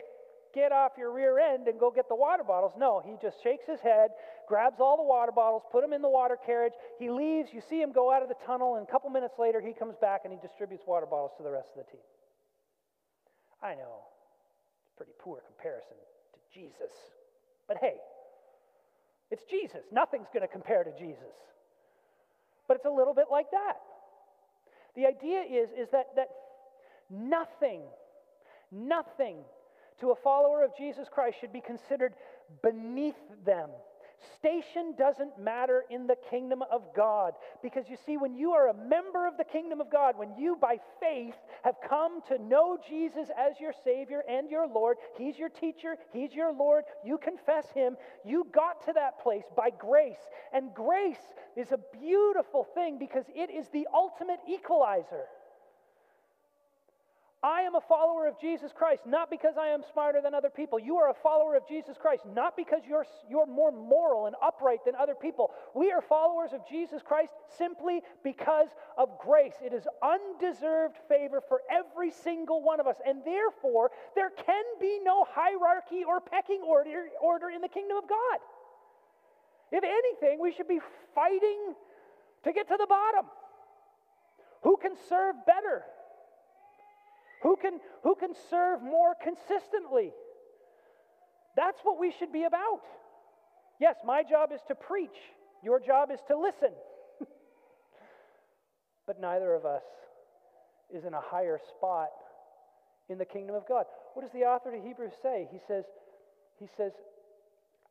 get 0.54 0.72
off 0.72 0.94
your 0.98 1.14
rear 1.14 1.38
end 1.40 1.68
and 1.68 1.80
go 1.80 1.92
get 1.92 2.08
the 2.10 2.16
water 2.16 2.44
bottles. 2.44 2.74
No, 2.78 3.02
he 3.06 3.16
just 3.22 3.42
shakes 3.44 3.66
his 3.68 3.80
head, 3.82 4.10
grabs 4.48 4.80
all 4.80 4.98
the 4.98 5.04
water 5.04 5.32
bottles, 5.32 5.64
put 5.72 5.82
them 5.82 5.94
in 5.94 6.02
the 6.02 6.10
water 6.10 6.38
carriage. 6.46 6.74
He 6.98 7.10
leaves. 7.10 7.50
You 7.54 7.62
see 7.70 7.82
him 7.82 7.92
go 7.92 8.12
out 8.12 8.24
of 8.24 8.30
the 8.30 8.40
tunnel, 8.46 8.76
and 8.76 8.88
a 8.88 8.92
couple 8.92 9.10
minutes 9.10 9.36
later, 9.38 9.62
he 9.62 9.74
comes 9.74 9.96
back 10.02 10.22
and 10.24 10.34
he 10.34 10.40
distributes 10.40 10.84
water 10.88 11.06
bottles 11.06 11.32
to 11.38 11.44
the 11.44 11.52
rest 11.52 11.70
of 11.78 11.86
the 11.86 11.92
team. 11.92 12.06
I 13.62 13.76
know, 13.76 14.08
it's 14.86 14.96
pretty 14.96 15.14
poor 15.20 15.44
comparison 15.46 15.98
to 16.34 16.40
Jesus. 16.54 16.94
But 17.68 17.78
hey, 17.78 17.98
it's 19.32 19.44
Jesus. 19.46 19.86
Nothing's 19.92 20.28
going 20.34 20.42
to 20.42 20.52
compare 20.52 20.84
to 20.84 20.92
Jesus. 20.98 21.36
But 22.70 22.78
it's 22.78 22.86
a 22.86 22.90
little 22.90 23.16
bit 23.16 23.26
like 23.30 23.52
that. 23.52 23.78
The 24.96 25.08
idea 25.08 25.42
is, 25.42 25.70
is 25.72 25.90
that, 25.92 26.16
that 26.16 26.30
nothing, 27.10 27.82
nothing 28.72 29.38
to 30.00 30.12
a 30.12 30.16
follower 30.16 30.64
of 30.64 30.78
Jesus 30.78 31.08
Christ 31.12 31.38
should 31.42 31.52
be 31.52 31.62
considered 31.62 32.14
beneath 32.62 33.18
them. 33.44 33.70
Station 34.36 34.94
doesn't 34.98 35.40
matter 35.40 35.84
in 35.90 36.08
the 36.08 36.18
kingdom 36.30 36.64
of 36.72 36.84
God. 36.96 37.34
Because 37.62 37.90
you 37.90 37.98
see, 38.06 38.18
when 38.18 38.36
you 38.36 38.52
are 38.52 38.70
a 38.70 38.74
member 38.74 39.28
of 39.28 39.38
the 39.38 39.44
kingdom 39.44 39.82
of 39.82 39.92
God, 39.92 40.18
when 40.18 40.36
you 40.38 40.58
by 40.60 40.78
faith 41.00 41.36
have 41.64 41.76
come 41.88 42.22
to 42.28 42.38
know 42.38 42.78
Jesus 42.88 43.30
as 43.38 43.60
your 43.60 43.74
Savior 43.84 44.24
and 44.30 44.50
your 44.50 44.68
Lord, 44.68 44.98
He's 45.18 45.38
your 45.38 45.50
teacher, 45.50 45.98
He's 46.12 46.34
your 46.34 46.54
Lord, 46.54 46.84
you 47.06 47.18
confess 47.18 47.70
Him, 47.72 47.96
you 48.26 48.48
got 48.54 48.86
to 48.86 48.94
that 48.94 49.22
place 49.22 49.46
by 49.56 49.70
grace. 49.70 50.20
And 50.54 50.74
grace 50.74 51.18
is 51.56 51.72
a 51.72 51.80
beautiful 52.00 52.68
thing 52.76 52.98
because 53.00 53.26
it 53.36 53.50
is 53.50 53.68
the 53.70 53.88
ultimate 53.94 54.40
equalizer. 54.48 55.26
I 57.42 57.62
am 57.62 57.76
a 57.76 57.82
follower 57.82 58.28
of 58.28 58.38
Jesus 58.38 58.74
Christ, 58.76 59.04
not 59.06 59.30
because 59.30 59.56
I 59.58 59.68
am 59.68 59.82
smarter 59.94 60.20
than 60.22 60.36
other 60.36 60.50
people. 60.50 60.78
You 60.78 60.98
are 60.98 61.10
a 61.10 61.14
follower 61.14 61.56
of 61.56 61.66
Jesus 61.66 61.96
Christ, 61.98 62.24
not 62.26 62.58
because 62.58 62.82
you're, 62.86 63.06
you're 63.30 63.46
more 63.46 63.72
moral 63.72 64.26
and 64.26 64.36
upright 64.44 64.80
than 64.86 64.94
other 64.96 65.16
people. 65.16 65.52
We 65.74 65.90
are 65.92 66.02
followers 66.02 66.52
of 66.52 66.68
Jesus 66.68 67.02
Christ 67.02 67.32
simply 67.58 68.02
because 68.26 68.68
of 68.98 69.18
grace. 69.24 69.54
It 69.64 69.72
is 69.72 69.88
undeserved 70.04 70.98
favor 71.08 71.42
for 71.48 71.62
every 71.72 72.12
single 72.12 72.62
one 72.62 72.82
of 72.82 72.88
us, 72.88 72.98
and 73.06 73.24
therefore, 73.24 73.92
there 74.16 74.32
can 74.32 74.66
be 74.82 75.00
no 75.02 75.26
hierarchy 75.30 76.04
or 76.06 76.20
pecking 76.20 76.62
order, 76.68 77.08
order 77.22 77.50
in 77.50 77.62
the 77.62 77.70
kingdom 77.70 77.96
of 77.96 78.10
God. 78.10 78.40
If 79.72 79.86
anything, 79.86 80.42
we 80.42 80.52
should 80.52 80.68
be 80.68 80.80
fighting 81.16 81.74
to 82.44 82.52
get 82.52 82.68
to 82.68 82.76
the 82.78 82.88
bottom. 82.88 83.28
Who 84.64 84.76
can 84.76 84.92
serve 85.08 85.36
better? 85.46 85.86
Who 87.42 87.56
can, 87.56 87.80
who 88.04 88.16
can 88.16 88.34
serve 88.50 88.82
more 88.82 89.16
consistently? 89.24 90.12
That's 91.56 91.80
what 91.84 92.00
we 92.00 92.14
should 92.18 92.34
be 92.34 92.44
about. 92.44 92.82
Yes, 93.80 93.96
my 94.06 94.24
job 94.24 94.52
is 94.54 94.60
to 94.68 94.76
preach, 94.76 95.16
your 95.64 95.80
job 95.80 96.12
is 96.12 96.20
to 96.28 96.38
listen. 96.38 96.74
but 99.08 99.20
neither 99.22 99.54
of 99.54 99.66
us 99.66 99.84
is 100.94 101.06
in 101.06 101.14
a 101.14 101.22
higher 101.22 101.60
spot 101.70 102.10
in 103.10 103.18
the 103.18 103.26
kingdom 103.26 103.56
of 103.56 103.68
God. 103.68 103.86
What 104.14 104.24
does 104.24 104.34
the 104.34 104.46
author 104.46 104.72
to 104.72 104.82
Hebrews 104.82 105.14
say? 105.22 105.48
He 105.52 105.60
says, 105.68 105.86
he 106.60 106.68
says, 106.76 106.92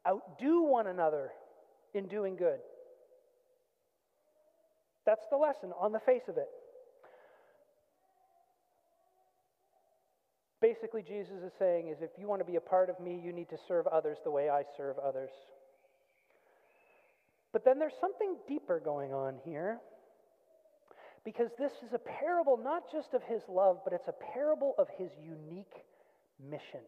outdo 0.06 0.62
one 0.62 0.86
another 0.86 1.30
in 1.94 2.06
doing 2.06 2.36
good. 2.36 2.58
That's 5.06 5.26
the 5.30 5.36
lesson 5.36 5.72
on 5.80 5.92
the 5.92 6.00
face 6.00 6.28
of 6.28 6.36
it. 6.36 6.48
Basically, 10.60 11.02
Jesus 11.02 11.42
is 11.44 11.52
saying 11.58 11.88
is 11.88 11.98
if 12.02 12.10
you 12.18 12.26
want 12.26 12.40
to 12.40 12.44
be 12.44 12.56
a 12.56 12.60
part 12.60 12.90
of 12.90 12.98
me, 12.98 13.20
you 13.22 13.32
need 13.32 13.48
to 13.50 13.58
serve 13.68 13.86
others 13.86 14.18
the 14.24 14.30
way 14.30 14.48
I 14.48 14.62
serve 14.76 14.98
others. 14.98 15.30
But 17.52 17.64
then 17.64 17.78
there's 17.78 17.94
something 18.00 18.36
deeper 18.46 18.80
going 18.80 19.12
on 19.12 19.36
here. 19.44 19.78
Because 21.24 21.50
this 21.58 21.72
is 21.86 21.92
a 21.92 21.98
parable 21.98 22.56
not 22.56 22.90
just 22.90 23.14
of 23.14 23.22
his 23.22 23.42
love, 23.48 23.80
but 23.84 23.92
it's 23.92 24.08
a 24.08 24.14
parable 24.32 24.74
of 24.78 24.88
his 24.96 25.10
unique 25.22 25.84
mission. 26.42 26.80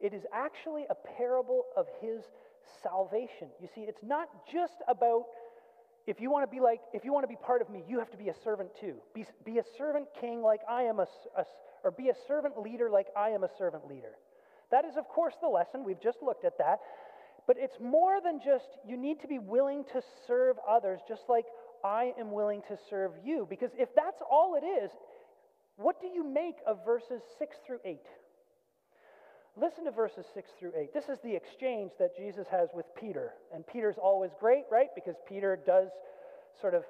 It 0.00 0.12
is 0.12 0.22
actually 0.32 0.84
a 0.90 0.94
parable 0.94 1.64
of 1.76 1.86
his 2.00 2.22
salvation. 2.82 3.48
You 3.60 3.68
see, 3.74 3.82
it's 3.82 4.02
not 4.02 4.28
just 4.52 4.74
about 4.88 5.24
if 6.06 6.20
you 6.20 6.30
want 6.30 6.48
to 6.48 6.54
be 6.54 6.60
like, 6.60 6.80
if 6.92 7.04
you 7.04 7.12
want 7.12 7.24
to 7.24 7.28
be 7.28 7.36
part 7.36 7.62
of 7.62 7.70
me, 7.70 7.82
you 7.88 7.98
have 7.98 8.10
to 8.10 8.18
be 8.18 8.28
a 8.28 8.34
servant 8.44 8.70
too. 8.78 8.96
Be, 9.14 9.24
be 9.44 9.58
a 9.58 9.64
servant 9.78 10.08
king 10.20 10.42
like 10.42 10.60
I 10.68 10.82
am 10.82 10.98
a, 10.98 11.06
a, 11.36 11.44
or 11.84 11.90
be 11.90 12.08
a 12.08 12.14
servant 12.26 12.58
leader 12.58 12.90
like 12.90 13.08
I 13.16 13.30
am 13.30 13.44
a 13.44 13.50
servant 13.58 13.86
leader. 13.86 14.16
That 14.70 14.84
is, 14.84 14.96
of 14.96 15.08
course, 15.08 15.34
the 15.40 15.48
lesson. 15.48 15.84
We've 15.84 16.00
just 16.00 16.18
looked 16.22 16.44
at 16.44 16.58
that. 16.58 16.80
But 17.46 17.56
it's 17.58 17.76
more 17.80 18.20
than 18.22 18.40
just 18.42 18.64
you 18.86 18.96
need 18.96 19.20
to 19.20 19.28
be 19.28 19.38
willing 19.38 19.84
to 19.92 20.02
serve 20.26 20.56
others, 20.68 21.00
just 21.06 21.22
like 21.28 21.44
I 21.84 22.14
am 22.18 22.32
willing 22.32 22.62
to 22.68 22.78
serve 22.88 23.12
you. 23.22 23.46
Because 23.48 23.70
if 23.78 23.94
that's 23.94 24.22
all 24.28 24.56
it 24.56 24.64
is, 24.64 24.90
what 25.76 26.00
do 26.00 26.06
you 26.06 26.24
make 26.24 26.56
of 26.66 26.84
verses 26.84 27.20
6 27.38 27.56
through 27.66 27.80
8? 27.84 27.98
Listen 29.56 29.84
to 29.84 29.90
verses 29.90 30.24
6 30.34 30.50
through 30.58 30.72
8. 30.76 30.94
This 30.94 31.08
is 31.08 31.18
the 31.22 31.34
exchange 31.34 31.92
that 31.98 32.16
Jesus 32.16 32.46
has 32.50 32.70
with 32.74 32.86
Peter. 32.98 33.32
And 33.54 33.64
Peter's 33.66 33.98
always 34.02 34.30
great, 34.40 34.64
right? 34.70 34.88
Because 34.94 35.14
Peter 35.28 35.58
does 35.64 35.90
sort 36.60 36.74
of 36.74 36.84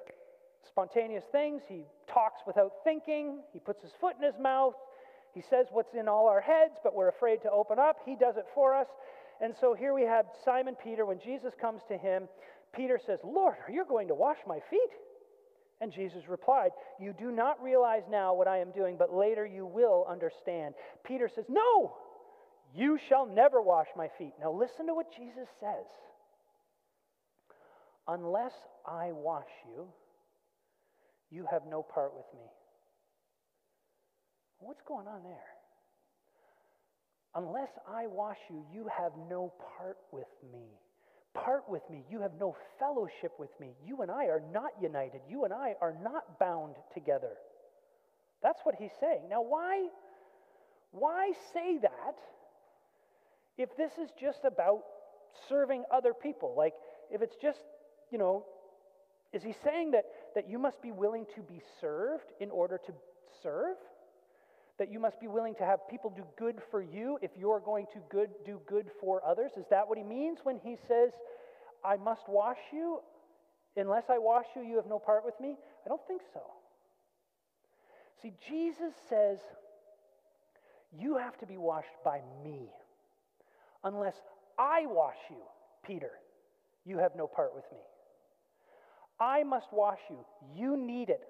spontaneous 0.67 1.23
things. 1.31 1.61
He 1.67 1.83
talks 2.07 2.41
without 2.45 2.71
thinking. 2.83 3.39
He 3.53 3.59
puts 3.59 3.81
his 3.81 3.91
foot 3.99 4.15
in 4.19 4.25
his 4.25 4.39
mouth. 4.39 4.75
He 5.33 5.41
says 5.41 5.67
what's 5.71 5.93
in 5.93 6.07
all 6.07 6.27
our 6.27 6.41
heads, 6.41 6.75
but 6.83 6.95
we're 6.95 7.09
afraid 7.09 7.41
to 7.41 7.51
open 7.51 7.77
up. 7.77 7.97
He 8.05 8.15
does 8.15 8.37
it 8.37 8.45
for 8.53 8.73
us. 8.73 8.87
And 9.41 9.53
so 9.59 9.73
here 9.73 9.93
we 9.93 10.03
have 10.03 10.25
Simon 10.45 10.75
Peter. 10.81 11.05
When 11.05 11.19
Jesus 11.19 11.53
comes 11.59 11.81
to 11.89 11.97
him, 11.97 12.29
Peter 12.73 12.99
says, 13.05 13.19
Lord, 13.23 13.55
are 13.67 13.71
you 13.71 13.85
going 13.87 14.07
to 14.07 14.15
wash 14.15 14.37
my 14.47 14.59
feet? 14.69 14.91
And 15.81 15.91
Jesus 15.91 16.23
replied, 16.29 16.71
You 16.99 17.13
do 17.17 17.31
not 17.31 17.61
realize 17.61 18.03
now 18.09 18.33
what 18.33 18.47
I 18.47 18.59
am 18.59 18.71
doing, 18.71 18.95
but 18.97 19.13
later 19.13 19.45
you 19.45 19.65
will 19.65 20.05
understand. 20.09 20.73
Peter 21.03 21.29
says, 21.33 21.45
No, 21.49 21.95
you 22.73 22.97
shall 23.09 23.25
never 23.25 23.61
wash 23.61 23.87
my 23.95 24.07
feet. 24.17 24.33
Now 24.39 24.51
listen 24.51 24.87
to 24.87 24.93
what 24.93 25.11
Jesus 25.15 25.47
says. 25.59 25.85
Unless 28.07 28.53
I 28.85 29.11
wash 29.11 29.49
you, 29.67 29.87
you 31.35 31.45
have 31.51 31.63
no 31.69 31.83
part 31.83 32.13
with 32.15 32.25
me. 32.33 32.47
What's 34.59 34.81
going 34.87 35.07
on 35.07 35.23
there? 35.23 35.55
Unless 37.35 37.69
I 37.85 38.07
wash 38.07 38.37
you, 38.49 38.63
you 38.73 38.87
have 38.97 39.11
no 39.29 39.53
part 39.77 39.97
with 40.13 40.31
me. 40.53 40.63
Part 41.33 41.63
with 41.67 41.81
me. 41.91 42.05
You 42.09 42.21
have 42.21 42.31
no 42.39 42.55
fellowship 42.79 43.33
with 43.37 43.49
me. 43.59 43.75
You 43.85 44.01
and 44.01 44.09
I 44.09 44.27
are 44.27 44.41
not 44.53 44.71
united. 44.81 45.19
You 45.29 45.43
and 45.43 45.53
I 45.53 45.75
are 45.81 45.93
not 46.01 46.39
bound 46.39 46.75
together. 46.93 47.33
That's 48.41 48.61
what 48.63 48.75
he's 48.79 48.93
saying. 49.01 49.23
Now, 49.29 49.41
why, 49.41 49.89
why 50.91 51.33
say 51.53 51.77
that 51.81 52.15
if 53.57 53.75
this 53.75 53.91
is 54.01 54.09
just 54.19 54.39
about 54.45 54.83
serving 55.49 55.83
other 55.91 56.13
people? 56.13 56.55
Like, 56.57 56.73
if 57.11 57.21
it's 57.21 57.35
just, 57.41 57.59
you 58.11 58.17
know, 58.17 58.45
is 59.33 59.43
he 59.43 59.53
saying 59.65 59.91
that, 59.91 60.05
that 60.35 60.49
you 60.49 60.59
must 60.59 60.81
be 60.81 60.91
willing 60.91 61.25
to 61.35 61.41
be 61.41 61.61
served 61.81 62.31
in 62.39 62.51
order 62.51 62.77
to 62.85 62.93
serve? 63.41 63.77
That 64.77 64.91
you 64.91 64.99
must 64.99 65.19
be 65.21 65.27
willing 65.27 65.55
to 65.55 65.65
have 65.65 65.79
people 65.89 66.09
do 66.15 66.25
good 66.37 66.57
for 66.69 66.81
you 66.81 67.17
if 67.21 67.31
you're 67.37 67.61
going 67.61 67.85
to 67.93 67.99
good, 68.09 68.29
do 68.45 68.59
good 68.67 68.87
for 68.99 69.25
others? 69.25 69.51
Is 69.57 69.65
that 69.69 69.87
what 69.87 69.97
he 69.97 70.03
means 70.03 70.39
when 70.43 70.59
he 70.63 70.75
says, 70.87 71.11
I 71.83 71.95
must 71.95 72.27
wash 72.27 72.57
you? 72.73 72.99
Unless 73.77 74.05
I 74.09 74.17
wash 74.17 74.45
you, 74.55 74.63
you 74.63 74.75
have 74.75 74.87
no 74.87 74.99
part 74.99 75.23
with 75.25 75.39
me? 75.39 75.55
I 75.85 75.89
don't 75.89 76.05
think 76.07 76.21
so. 76.33 76.41
See, 78.21 78.33
Jesus 78.49 78.93
says, 79.09 79.39
You 80.97 81.17
have 81.17 81.37
to 81.39 81.45
be 81.45 81.57
washed 81.57 81.87
by 82.03 82.21
me. 82.43 82.69
Unless 83.83 84.15
I 84.57 84.85
wash 84.87 85.17
you, 85.29 85.37
Peter, 85.85 86.11
you 86.85 86.97
have 86.97 87.15
no 87.15 87.27
part 87.27 87.53
with 87.53 87.65
me. 87.71 87.79
I 89.19 89.43
must 89.43 89.67
wash 89.71 89.99
you. 90.09 90.25
You 90.55 90.77
need 90.77 91.09
it. 91.09 91.21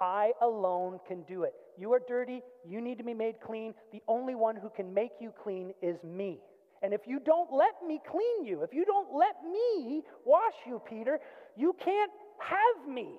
I 0.00 0.32
alone 0.40 0.98
can 1.06 1.22
do 1.22 1.44
it. 1.44 1.54
You 1.78 1.92
are 1.92 2.00
dirty. 2.06 2.42
You 2.68 2.80
need 2.80 2.98
to 2.98 3.04
be 3.04 3.14
made 3.14 3.40
clean. 3.40 3.74
The 3.92 4.02
only 4.08 4.34
one 4.34 4.56
who 4.56 4.68
can 4.68 4.92
make 4.92 5.12
you 5.20 5.32
clean 5.42 5.72
is 5.80 5.96
me. 6.02 6.38
And 6.82 6.92
if 6.92 7.02
you 7.06 7.20
don't 7.20 7.52
let 7.52 7.74
me 7.86 8.00
clean 8.10 8.44
you, 8.44 8.62
if 8.62 8.74
you 8.74 8.84
don't 8.84 9.14
let 9.14 9.36
me 9.50 10.02
wash 10.24 10.54
you, 10.66 10.82
Peter, 10.88 11.20
you 11.56 11.74
can't 11.84 12.10
have 12.38 12.92
me. 12.92 13.18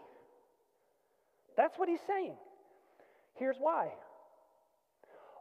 That's 1.55 1.77
what 1.77 1.87
he's 1.87 2.01
saying. 2.05 2.35
Here's 3.35 3.55
why. 3.59 3.89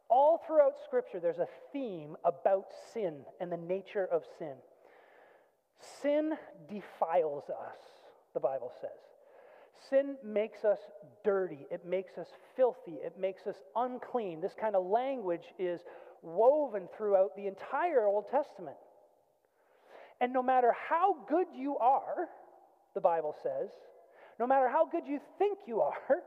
All 0.09 0.41
throughout 0.47 0.75
Scripture, 0.85 1.19
there's 1.21 1.39
a 1.39 1.49
theme 1.73 2.17
about 2.25 2.67
sin 2.93 3.25
and 3.41 3.51
the 3.51 3.57
nature 3.57 4.07
of 4.11 4.23
sin. 4.39 4.55
Sin 6.01 6.35
defiles 6.69 7.45
us, 7.49 7.81
the 8.35 8.41
Bible 8.41 8.73
says. 8.81 8.91
Sin 9.91 10.17
makes 10.25 10.65
us 10.65 10.79
dirty. 11.25 11.67
It 11.71 11.85
makes 11.85 12.19
us 12.19 12.29
filthy. 12.57 12.99
It 13.05 13.19
makes 13.19 13.47
us 13.47 13.57
unclean. 13.75 14.41
This 14.41 14.55
kind 14.59 14.77
of 14.77 14.87
language 14.87 15.53
is 15.59 15.81
woven 16.23 16.89
throughout 16.97 17.37
the 17.37 17.47
entire 17.47 18.07
Old 18.07 18.27
Testament. 18.31 18.77
And 20.21 20.33
no 20.33 20.43
matter 20.43 20.73
how 20.89 21.17
good 21.29 21.49
you 21.57 21.77
are, 21.79 22.29
the 22.95 23.01
Bible 23.01 23.35
says, 23.43 23.71
no 24.39 24.47
matter 24.47 24.69
how 24.69 24.87
good 24.87 25.07
you 25.07 25.21
think 25.39 25.59
you 25.67 25.81
are, 25.81 25.99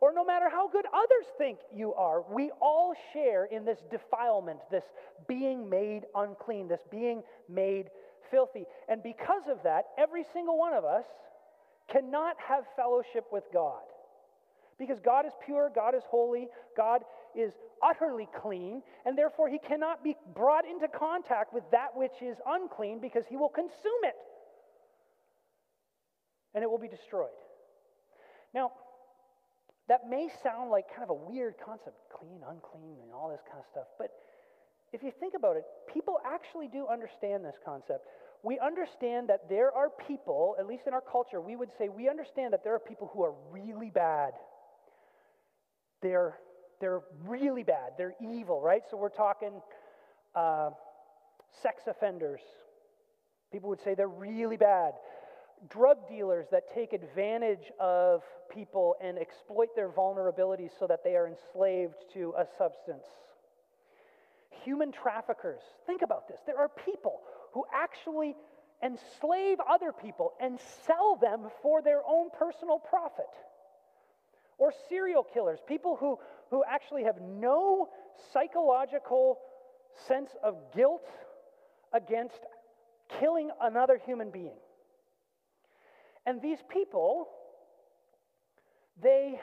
or 0.00 0.12
no 0.12 0.24
matter 0.24 0.48
how 0.50 0.68
good 0.68 0.86
others 0.92 1.26
think 1.38 1.58
you 1.74 1.94
are, 1.94 2.22
we 2.30 2.50
all 2.60 2.94
share 3.12 3.44
in 3.44 3.64
this 3.64 3.78
defilement, 3.90 4.58
this 4.70 4.84
being 5.28 5.68
made 5.68 6.02
unclean, 6.14 6.66
this 6.66 6.80
being 6.90 7.22
made 7.48 7.90
filthy. 8.30 8.64
And 8.88 9.02
because 9.02 9.42
of 9.48 9.58
that, 9.62 9.86
every 9.98 10.24
single 10.32 10.58
one 10.58 10.74
of 10.74 10.84
us 10.84 11.04
cannot 11.90 12.36
have 12.46 12.64
fellowship 12.76 13.26
with 13.32 13.44
God. 13.52 13.82
Because 14.78 14.98
God 15.04 15.26
is 15.26 15.32
pure, 15.44 15.70
God 15.74 15.94
is 15.94 16.02
holy, 16.08 16.48
God 16.76 17.02
is 17.34 17.52
utterly 17.82 18.28
clean, 18.40 18.82
and 19.04 19.16
therefore 19.16 19.48
he 19.48 19.58
cannot 19.58 20.02
be 20.02 20.16
brought 20.34 20.64
into 20.64 20.88
contact 20.88 21.52
with 21.52 21.64
that 21.70 21.94
which 21.94 22.22
is 22.22 22.36
unclean 22.46 22.98
because 23.00 23.24
he 23.28 23.36
will 23.36 23.48
consume 23.48 24.02
it. 24.04 24.16
And 26.54 26.64
it 26.64 26.70
will 26.70 26.78
be 26.78 26.88
destroyed. 26.88 27.28
Now, 28.54 28.72
that 29.88 30.08
may 30.08 30.28
sound 30.42 30.70
like 30.70 30.86
kind 30.88 31.02
of 31.02 31.10
a 31.10 31.14
weird 31.30 31.54
concept 31.64 31.96
clean, 32.16 32.40
unclean, 32.48 32.96
and 33.02 33.12
all 33.12 33.28
this 33.28 33.42
kind 33.46 33.58
of 33.58 33.66
stuff. 33.70 33.86
But 33.98 34.10
if 34.92 35.02
you 35.02 35.12
think 35.20 35.34
about 35.34 35.56
it, 35.56 35.64
people 35.92 36.18
actually 36.24 36.68
do 36.68 36.86
understand 36.86 37.44
this 37.44 37.56
concept 37.64 38.06
we 38.42 38.58
understand 38.58 39.28
that 39.28 39.48
there 39.48 39.72
are 39.72 39.90
people, 40.06 40.56
at 40.58 40.66
least 40.66 40.86
in 40.86 40.94
our 40.94 41.02
culture, 41.02 41.40
we 41.40 41.56
would 41.56 41.70
say 41.76 41.88
we 41.88 42.08
understand 42.08 42.52
that 42.52 42.64
there 42.64 42.74
are 42.74 42.78
people 42.78 43.10
who 43.12 43.22
are 43.22 43.34
really 43.50 43.90
bad. 43.90 44.32
They're, 46.00 46.38
they're 46.80 47.02
really 47.26 47.62
bad. 47.62 47.92
They're 47.98 48.14
evil, 48.20 48.60
right? 48.60 48.82
So 48.90 48.96
we're 48.96 49.10
talking 49.10 49.60
uh, 50.34 50.70
sex 51.62 51.82
offenders. 51.86 52.40
People 53.52 53.68
would 53.68 53.82
say 53.82 53.94
they're 53.94 54.08
really 54.08 54.56
bad. 54.56 54.92
Drug 55.68 56.08
dealers 56.08 56.46
that 56.52 56.62
take 56.74 56.94
advantage 56.94 57.70
of 57.78 58.22
people 58.50 58.96
and 59.02 59.18
exploit 59.18 59.68
their 59.76 59.90
vulnerabilities 59.90 60.70
so 60.78 60.86
that 60.86 61.04
they 61.04 61.16
are 61.16 61.26
enslaved 61.28 61.96
to 62.14 62.32
a 62.38 62.46
substance. 62.56 63.04
Human 64.64 64.92
traffickers. 64.92 65.60
Think 65.86 66.00
about 66.00 66.28
this. 66.28 66.40
There 66.46 66.56
are 66.56 66.70
people 66.86 67.20
who 67.52 67.64
actually 67.74 68.34
enslave 68.82 69.58
other 69.68 69.92
people 69.92 70.32
and 70.40 70.58
sell 70.86 71.16
them 71.16 71.48
for 71.62 71.82
their 71.82 72.00
own 72.06 72.30
personal 72.38 72.78
profit. 72.78 73.30
Or 74.58 74.72
serial 74.88 75.22
killers, 75.22 75.58
people 75.66 75.96
who, 75.96 76.18
who 76.50 76.62
actually 76.68 77.04
have 77.04 77.20
no 77.20 77.88
psychological 78.32 79.38
sense 80.06 80.30
of 80.42 80.56
guilt 80.74 81.06
against 81.92 82.40
killing 83.18 83.50
another 83.60 83.98
human 84.04 84.30
being. 84.30 84.56
And 86.26 86.40
these 86.42 86.58
people, 86.68 87.28
they 89.02 89.40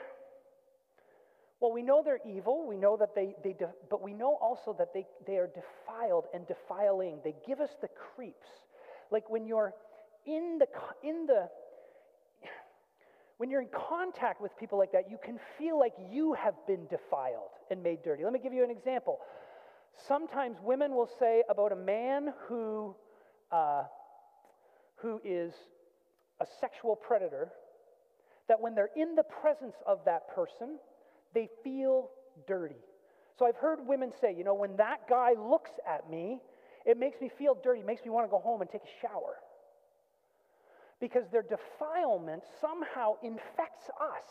we 1.68 1.82
know 1.82 2.02
they're 2.04 2.20
evil. 2.28 2.66
We 2.66 2.76
know 2.76 2.96
that 2.96 3.14
they, 3.14 3.34
they 3.42 3.52
de- 3.52 3.72
but 3.90 4.02
we 4.02 4.12
know 4.12 4.38
also 4.40 4.74
that 4.78 4.92
they, 4.94 5.06
they 5.26 5.36
are 5.36 5.48
defiled 5.48 6.24
and 6.32 6.46
defiling. 6.46 7.18
They 7.24 7.34
give 7.46 7.60
us 7.60 7.70
the 7.80 7.88
creeps. 7.88 8.48
Like 9.10 9.28
when 9.30 9.46
you're 9.46 9.74
in 10.26 10.58
the, 10.58 10.66
in 11.02 11.26
the, 11.26 11.48
when 13.38 13.50
you're 13.50 13.62
in 13.62 13.68
contact 13.72 14.40
with 14.40 14.56
people 14.58 14.78
like 14.78 14.92
that, 14.92 15.10
you 15.10 15.18
can 15.24 15.38
feel 15.56 15.78
like 15.78 15.94
you 16.10 16.34
have 16.34 16.54
been 16.66 16.86
defiled 16.88 17.50
and 17.70 17.82
made 17.82 18.02
dirty. 18.02 18.24
Let 18.24 18.32
me 18.32 18.40
give 18.40 18.52
you 18.52 18.64
an 18.64 18.70
example. 18.70 19.18
Sometimes 20.06 20.58
women 20.62 20.92
will 20.94 21.08
say 21.18 21.42
about 21.48 21.72
a 21.72 21.76
man 21.76 22.32
who, 22.46 22.94
uh, 23.50 23.84
who 24.96 25.20
is 25.24 25.52
a 26.40 26.46
sexual 26.60 26.94
predator 26.94 27.50
that 28.48 28.60
when 28.60 28.74
they're 28.74 28.90
in 28.96 29.14
the 29.14 29.24
presence 29.24 29.76
of 29.86 30.00
that 30.04 30.34
person, 30.34 30.78
they 31.34 31.48
feel 31.62 32.10
dirty. 32.46 32.76
So 33.38 33.46
I've 33.46 33.56
heard 33.56 33.78
women 33.86 34.12
say, 34.20 34.34
you 34.36 34.44
know, 34.44 34.54
when 34.54 34.76
that 34.76 35.08
guy 35.08 35.34
looks 35.38 35.70
at 35.88 36.10
me, 36.10 36.40
it 36.84 36.98
makes 36.98 37.20
me 37.20 37.30
feel 37.38 37.56
dirty, 37.62 37.82
makes 37.82 38.04
me 38.04 38.10
want 38.10 38.26
to 38.26 38.30
go 38.30 38.38
home 38.38 38.60
and 38.60 38.70
take 38.70 38.82
a 38.82 39.06
shower. 39.06 39.36
Because 41.00 41.24
their 41.30 41.42
defilement 41.42 42.42
somehow 42.60 43.14
infects 43.22 43.88
us. 44.00 44.26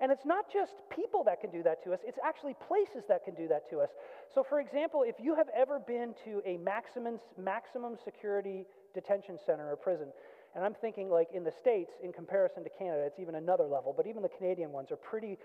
And 0.00 0.10
it's 0.10 0.24
not 0.24 0.46
just 0.50 0.72
people 0.88 1.22
that 1.24 1.42
can 1.42 1.50
do 1.50 1.62
that 1.62 1.84
to 1.84 1.92
us, 1.92 2.00
it's 2.06 2.18
actually 2.24 2.54
places 2.66 3.04
that 3.08 3.22
can 3.22 3.34
do 3.34 3.46
that 3.48 3.68
to 3.68 3.80
us. 3.80 3.90
So, 4.34 4.42
for 4.42 4.58
example, 4.58 5.04
if 5.06 5.16
you 5.20 5.34
have 5.34 5.48
ever 5.54 5.78
been 5.78 6.14
to 6.24 6.40
a 6.46 6.56
maximum, 6.56 7.20
maximum 7.36 7.96
security 8.02 8.64
detention 8.94 9.38
center 9.44 9.70
or 9.70 9.76
prison, 9.76 10.08
and 10.54 10.64
I'm 10.64 10.74
thinking, 10.74 11.10
like 11.10 11.28
in 11.32 11.44
the 11.44 11.52
States, 11.52 11.92
in 12.02 12.12
comparison 12.12 12.64
to 12.64 12.70
Canada, 12.70 13.04
it's 13.06 13.18
even 13.20 13.36
another 13.36 13.64
level, 13.64 13.94
but 13.96 14.06
even 14.06 14.22
the 14.22 14.28
Canadian 14.28 14.72
ones 14.72 14.90
are 14.90 14.96
pretty, 14.96 15.38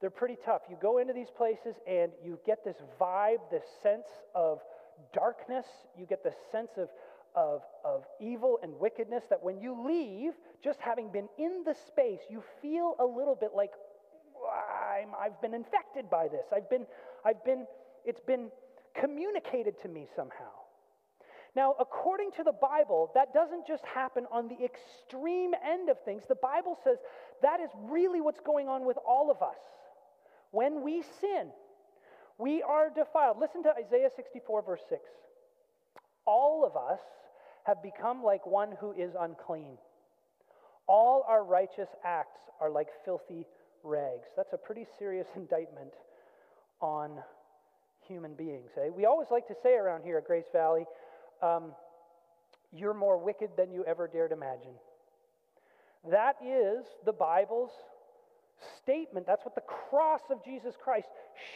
they're 0.00 0.10
pretty 0.10 0.36
tough. 0.44 0.62
You 0.70 0.76
go 0.80 0.98
into 0.98 1.12
these 1.12 1.30
places 1.36 1.76
and 1.86 2.12
you 2.24 2.38
get 2.46 2.64
this 2.64 2.76
vibe, 3.00 3.38
this 3.50 3.64
sense 3.82 4.06
of 4.34 4.60
darkness, 5.12 5.66
you 5.98 6.06
get 6.06 6.22
this 6.22 6.36
sense 6.52 6.70
of, 6.76 6.88
of, 7.34 7.62
of 7.84 8.04
evil 8.20 8.58
and 8.62 8.72
wickedness 8.78 9.24
that 9.30 9.42
when 9.42 9.60
you 9.60 9.84
leave, 9.86 10.32
just 10.62 10.80
having 10.80 11.10
been 11.10 11.28
in 11.38 11.62
the 11.64 11.74
space, 11.88 12.20
you 12.30 12.42
feel 12.62 12.94
a 13.00 13.04
little 13.04 13.34
bit 13.34 13.50
like, 13.54 13.72
I'm, 14.46 15.08
I've 15.18 15.40
been 15.42 15.54
infected 15.54 16.08
by 16.08 16.28
this. 16.28 16.46
I've 16.54 16.70
been, 16.70 16.86
I've 17.24 17.44
been, 17.44 17.66
it's 18.04 18.20
been 18.20 18.50
communicated 18.94 19.74
to 19.82 19.88
me 19.88 20.06
somehow. 20.14 20.45
Now, 21.56 21.74
according 21.80 22.32
to 22.32 22.44
the 22.44 22.52
Bible, 22.52 23.10
that 23.14 23.32
doesn't 23.32 23.66
just 23.66 23.82
happen 23.86 24.26
on 24.30 24.46
the 24.46 24.62
extreme 24.62 25.52
end 25.66 25.88
of 25.88 25.96
things. 26.04 26.22
The 26.28 26.34
Bible 26.34 26.78
says 26.84 26.98
that 27.40 27.60
is 27.60 27.70
really 27.88 28.20
what's 28.20 28.40
going 28.40 28.68
on 28.68 28.84
with 28.84 28.98
all 29.08 29.30
of 29.30 29.40
us. 29.40 29.56
When 30.50 30.84
we 30.84 31.02
sin, 31.18 31.48
we 32.36 32.62
are 32.62 32.90
defiled. 32.90 33.38
Listen 33.40 33.62
to 33.62 33.70
Isaiah 33.70 34.10
64, 34.14 34.62
verse 34.64 34.82
6. 34.90 35.00
All 36.26 36.62
of 36.66 36.76
us 36.76 37.00
have 37.64 37.82
become 37.82 38.22
like 38.22 38.46
one 38.46 38.72
who 38.78 38.92
is 38.92 39.12
unclean. 39.18 39.78
All 40.86 41.24
our 41.26 41.42
righteous 41.42 41.88
acts 42.04 42.38
are 42.60 42.68
like 42.70 42.88
filthy 43.06 43.46
rags. 43.82 44.28
That's 44.36 44.52
a 44.52 44.58
pretty 44.58 44.84
serious 44.98 45.26
indictment 45.36 45.94
on 46.82 47.12
human 48.06 48.34
beings. 48.34 48.70
Eh? 48.76 48.90
We 48.94 49.06
always 49.06 49.28
like 49.30 49.48
to 49.48 49.54
say 49.62 49.74
around 49.74 50.04
here 50.04 50.18
at 50.18 50.26
Grace 50.26 50.44
Valley, 50.52 50.84
um, 51.42 51.72
you're 52.72 52.94
more 52.94 53.18
wicked 53.18 53.50
than 53.56 53.70
you 53.70 53.84
ever 53.84 54.08
dared 54.08 54.32
imagine. 54.32 54.74
That 56.10 56.36
is 56.44 56.84
the 57.04 57.12
Bible's 57.12 57.70
statement. 58.78 59.26
That's 59.26 59.44
what 59.44 59.54
the 59.54 59.62
cross 59.90 60.22
of 60.30 60.44
Jesus 60.44 60.74
Christ 60.82 61.08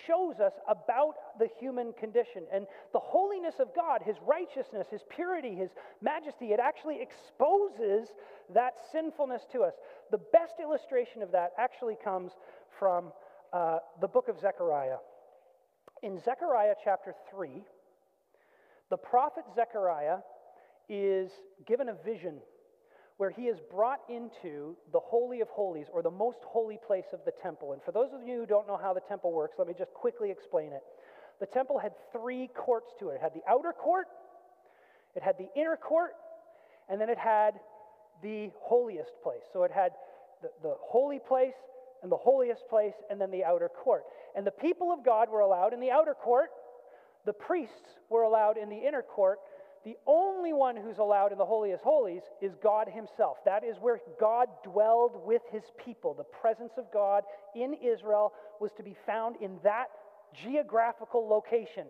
shows 0.07 0.38
us 0.40 0.53
about 0.69 1.14
the 1.38 1.49
human 1.59 1.93
condition. 1.95 2.45
And 2.53 2.66
the 2.93 2.99
holiness 2.99 3.55
of 3.59 3.69
God, 3.75 4.03
His 4.05 4.16
righteousness, 4.27 4.87
His 4.90 5.03
purity, 5.09 5.55
His 5.55 5.71
majesty, 6.03 6.47
it 6.47 6.61
actually 6.61 7.01
exposes 7.01 8.09
that 8.53 8.75
sinfulness 8.93 9.43
to 9.53 9.62
us. 9.62 9.75
The 10.11 10.21
best 10.33 10.55
illustration 10.61 11.23
of 11.23 11.33
that 11.33 11.53
actually 11.59 11.97
comes 12.03 12.33
from 12.79 13.12
uh, 13.53 13.79
the 14.01 14.09
book 14.09 14.29
of 14.29 14.38
Zechariah. 14.40 14.99
In 16.03 16.19
Zechariah 16.19 16.75
chapter 16.83 17.14
3, 17.31 17.62
the 18.90 18.96
prophet 18.96 19.44
Zechariah 19.55 20.18
is 20.88 21.31
given 21.66 21.88
a 21.88 21.94
vision 22.05 22.40
where 23.16 23.31
he 23.31 23.42
is 23.42 23.59
brought 23.70 24.00
into 24.09 24.74
the 24.92 24.98
Holy 24.98 25.42
of 25.42 25.48
Holies, 25.48 25.87
or 25.92 26.03
the 26.03 26.11
most 26.11 26.38
holy 26.42 26.79
place 26.87 27.05
of 27.12 27.20
the 27.26 27.33
temple. 27.42 27.74
And 27.74 27.83
for 27.83 27.92
those 27.92 28.14
of 28.14 28.26
you 28.26 28.38
who 28.38 28.46
don't 28.46 28.66
know 28.66 28.79
how 28.81 28.94
the 28.94 29.00
temple 29.00 29.33
works, 29.33 29.57
let 29.59 29.68
me 29.68 29.74
just 29.76 29.92
quickly 29.92 30.31
explain 30.31 30.72
it. 30.72 30.81
The 31.38 31.44
temple 31.44 31.79
had 31.79 31.92
three 32.12 32.48
courts 32.55 32.92
to 32.98 33.11
it 33.11 33.16
it 33.16 33.20
had 33.20 33.35
the 33.35 33.42
outer 33.46 33.72
court, 33.72 34.07
it 35.14 35.22
had 35.22 35.37
the 35.38 35.48
inner 35.55 35.76
court, 35.76 36.12
and 36.88 36.98
then 36.98 37.11
it 37.11 37.18
had 37.18 37.61
the 38.22 38.50
holiest 38.59 39.12
place. 39.22 39.42
So 39.53 39.64
it 39.64 39.70
had 39.70 39.92
the, 40.40 40.48
the 40.62 40.74
holy 40.81 41.18
place 41.18 41.55
and 42.03 42.11
the 42.11 42.16
holiest 42.16 42.66
place, 42.70 42.94
and 43.11 43.20
then 43.20 43.31
the 43.31 43.44
outer 43.44 43.68
court. 43.68 44.05
And 44.35 44.46
the 44.46 44.50
people 44.50 44.90
of 44.92 45.05
God 45.05 45.29
were 45.29 45.40
allowed 45.40 45.74
in 45.74 45.81
the 45.81 45.90
outer 45.90 46.14
court, 46.14 46.48
the 47.26 47.33
priests 47.33 47.98
were 48.09 48.22
allowed 48.22 48.56
in 48.56 48.68
the 48.68 48.76
inner 48.87 49.02
court. 49.02 49.38
The 49.85 49.96
only 50.06 50.52
one 50.52 50.76
who's 50.76 50.98
allowed 50.98 51.33
in 51.33 51.38
the 51.38 51.46
holiest 51.46 51.83
holies 51.83 52.22
is 52.42 52.52
God 52.62 52.88
Himself. 52.88 53.38
That 53.44 53.64
is 53.64 53.76
where 53.80 54.00
God 54.18 54.48
dwelled 54.62 55.24
with 55.24 55.42
His 55.50 55.62
people. 55.83 56.14
The 56.14 56.24
presence 56.24 56.72
of 56.76 56.92
God 56.92 57.24
in 57.54 57.74
Israel 57.74 58.33
was 58.61 58.72
to 58.76 58.83
be 58.83 58.96
found 59.06 59.37
in 59.40 59.59
that 59.64 59.87
geographical 60.35 61.26
location. 61.26 61.87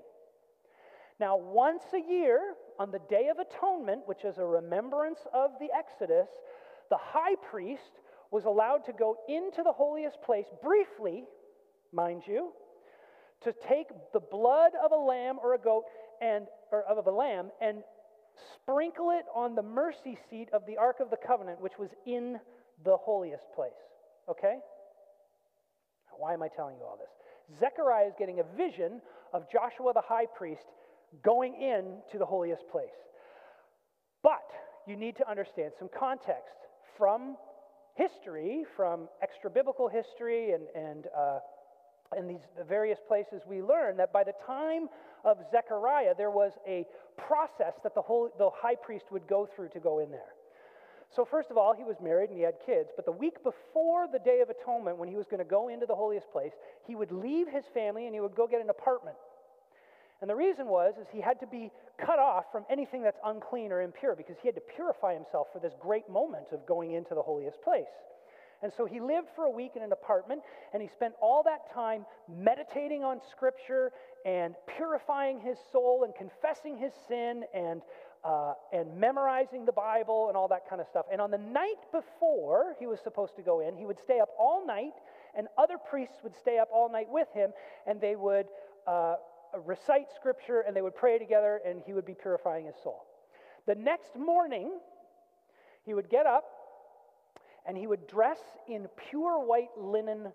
Now, 1.18 1.36
once 1.36 1.82
a 1.92 2.10
year, 2.10 2.54
on 2.78 2.90
the 2.90 3.00
Day 3.10 3.28
of 3.28 3.38
Atonement, 3.38 4.02
which 4.06 4.24
is 4.24 4.38
a 4.38 4.44
remembrance 4.44 5.18
of 5.34 5.50
the 5.60 5.68
Exodus, 5.76 6.28
the 6.88 6.96
high 6.98 7.34
priest 7.50 8.00
was 8.30 8.44
allowed 8.44 8.84
to 8.86 8.92
go 8.92 9.16
into 9.28 9.62
the 9.62 9.72
holiest 9.72 10.22
place 10.22 10.46
briefly, 10.62 11.24
mind 11.92 12.22
you, 12.26 12.52
to 13.42 13.55
take 13.68 13.88
the 14.12 14.20
blood 14.20 14.72
of 14.85 14.92
a 14.92 14.96
lamb 14.96 15.38
or 15.42 15.55
a 15.55 15.59
goat 15.59 15.85
and 16.20 16.46
or 16.70 16.83
of 16.83 17.07
a 17.07 17.11
lamb 17.11 17.50
and 17.61 17.83
sprinkle 18.55 19.11
it 19.11 19.24
on 19.35 19.55
the 19.55 19.62
mercy 19.62 20.18
seat 20.29 20.48
of 20.53 20.64
the 20.66 20.76
ark 20.76 20.96
of 21.00 21.11
the 21.11 21.16
covenant 21.26 21.61
which 21.61 21.79
was 21.79 21.90
in 22.07 22.38
the 22.85 22.96
holiest 22.96 23.44
place. 23.55 23.72
Okay? 24.29 24.59
Why 26.18 26.35
am 26.35 26.42
I 26.42 26.48
telling 26.48 26.76
you 26.76 26.85
all 26.85 26.98
this? 26.98 27.59
Zechariah 27.59 28.07
is 28.07 28.14
getting 28.18 28.40
a 28.40 28.57
vision 28.57 29.00
of 29.33 29.50
Joshua 29.50 29.92
the 29.94 30.03
high 30.03 30.26
priest 30.26 30.66
going 31.24 31.55
in 31.55 31.98
to 32.12 32.18
the 32.18 32.26
holiest 32.26 32.62
place. 32.70 32.88
But 34.22 34.46
you 34.87 34.96
need 34.96 35.16
to 35.16 35.29
understand 35.29 35.72
some 35.79 35.88
context 35.98 36.57
from 36.96 37.37
history, 37.94 38.64
from 38.76 39.09
extra 39.22 39.50
biblical 39.50 39.88
history 39.88 40.53
and, 40.53 40.64
and, 40.74 41.07
uh, 41.16 41.38
and 42.16 42.28
these 42.28 42.42
various 42.68 42.98
places, 43.06 43.42
we 43.46 43.62
learn 43.62 43.96
that 43.98 44.12
by 44.12 44.24
the 44.24 44.32
time 44.46 44.88
of 45.24 45.38
Zechariah, 45.50 46.14
there 46.16 46.30
was 46.30 46.52
a 46.66 46.84
process 47.16 47.74
that 47.82 47.94
the, 47.94 48.02
whole, 48.02 48.30
the 48.38 48.50
high 48.52 48.74
priest 48.74 49.04
would 49.12 49.26
go 49.28 49.48
through 49.54 49.68
to 49.68 49.80
go 49.80 50.00
in 50.00 50.10
there. 50.10 50.34
So, 51.14 51.24
first 51.24 51.50
of 51.50 51.56
all, 51.56 51.74
he 51.74 51.82
was 51.82 51.96
married 52.00 52.30
and 52.30 52.38
he 52.38 52.44
had 52.44 52.54
kids, 52.64 52.90
but 52.94 53.04
the 53.04 53.12
week 53.12 53.42
before 53.42 54.06
the 54.12 54.20
Day 54.20 54.40
of 54.40 54.48
Atonement, 54.50 54.96
when 54.96 55.08
he 55.08 55.16
was 55.16 55.26
going 55.26 55.42
to 55.42 55.48
go 55.48 55.68
into 55.68 55.86
the 55.86 55.94
holiest 55.94 56.30
place, 56.30 56.52
he 56.86 56.94
would 56.94 57.10
leave 57.10 57.48
his 57.48 57.64
family 57.74 58.06
and 58.06 58.14
he 58.14 58.20
would 58.20 58.34
go 58.36 58.46
get 58.46 58.60
an 58.60 58.70
apartment. 58.70 59.16
And 60.20 60.28
the 60.28 60.36
reason 60.36 60.66
was 60.66 60.94
is 61.00 61.06
he 61.10 61.20
had 61.20 61.40
to 61.40 61.46
be 61.46 61.70
cut 61.98 62.18
off 62.18 62.44
from 62.52 62.64
anything 62.70 63.02
that's 63.02 63.18
unclean 63.24 63.72
or 63.72 63.82
impure 63.82 64.14
because 64.14 64.36
he 64.40 64.48
had 64.48 64.54
to 64.54 64.62
purify 64.76 65.14
himself 65.14 65.48
for 65.52 65.58
this 65.58 65.72
great 65.80 66.08
moment 66.08 66.46
of 66.52 66.66
going 66.66 66.92
into 66.92 67.14
the 67.14 67.22
holiest 67.22 67.60
place. 67.62 67.90
And 68.62 68.72
so 68.76 68.84
he 68.84 69.00
lived 69.00 69.28
for 69.34 69.44
a 69.44 69.50
week 69.50 69.72
in 69.76 69.82
an 69.82 69.92
apartment 69.92 70.42
and 70.72 70.82
he 70.82 70.88
spent 70.88 71.14
all 71.20 71.42
that 71.44 71.72
time 71.72 72.04
meditating 72.28 73.02
on 73.02 73.20
scripture 73.30 73.92
and 74.26 74.54
purifying 74.76 75.40
his 75.40 75.56
soul 75.72 76.04
and 76.04 76.14
confessing 76.14 76.76
his 76.76 76.92
sin 77.08 77.44
and 77.54 77.82
uh, 78.22 78.52
and 78.70 78.94
memorizing 79.00 79.64
the 79.64 79.72
Bible 79.72 80.28
and 80.28 80.36
all 80.36 80.46
that 80.46 80.68
kind 80.68 80.78
of 80.78 80.86
stuff. 80.86 81.06
And 81.10 81.22
on 81.22 81.30
the 81.30 81.38
night 81.38 81.80
before 81.90 82.74
he 82.78 82.86
was 82.86 83.00
supposed 83.00 83.34
to 83.36 83.42
go 83.42 83.60
in, 83.60 83.74
he 83.74 83.86
would 83.86 83.98
stay 83.98 84.20
up 84.20 84.28
all 84.38 84.66
night, 84.66 84.92
and 85.34 85.48
other 85.56 85.76
priests 85.78 86.16
would 86.22 86.36
stay 86.36 86.58
up 86.58 86.68
all 86.70 86.92
night 86.92 87.06
with 87.08 87.28
him, 87.32 87.52
and 87.86 87.98
they 87.98 88.16
would 88.16 88.44
uh, 88.86 89.14
recite 89.64 90.06
scripture 90.14 90.60
and 90.66 90.76
they 90.76 90.82
would 90.82 90.94
pray 90.94 91.18
together 91.18 91.60
and 91.66 91.82
he 91.86 91.92
would 91.92 92.06
be 92.06 92.14
purifying 92.14 92.66
his 92.66 92.74
soul. 92.82 93.04
The 93.66 93.74
next 93.74 94.16
morning, 94.16 94.78
he 95.84 95.94
would 95.94 96.08
get 96.08 96.26
up 96.26 96.44
and 97.66 97.76
he 97.76 97.86
would 97.86 98.06
dress 98.06 98.38
in 98.68 98.86
pure 99.10 99.44
white 99.44 99.70
linen 99.76 100.32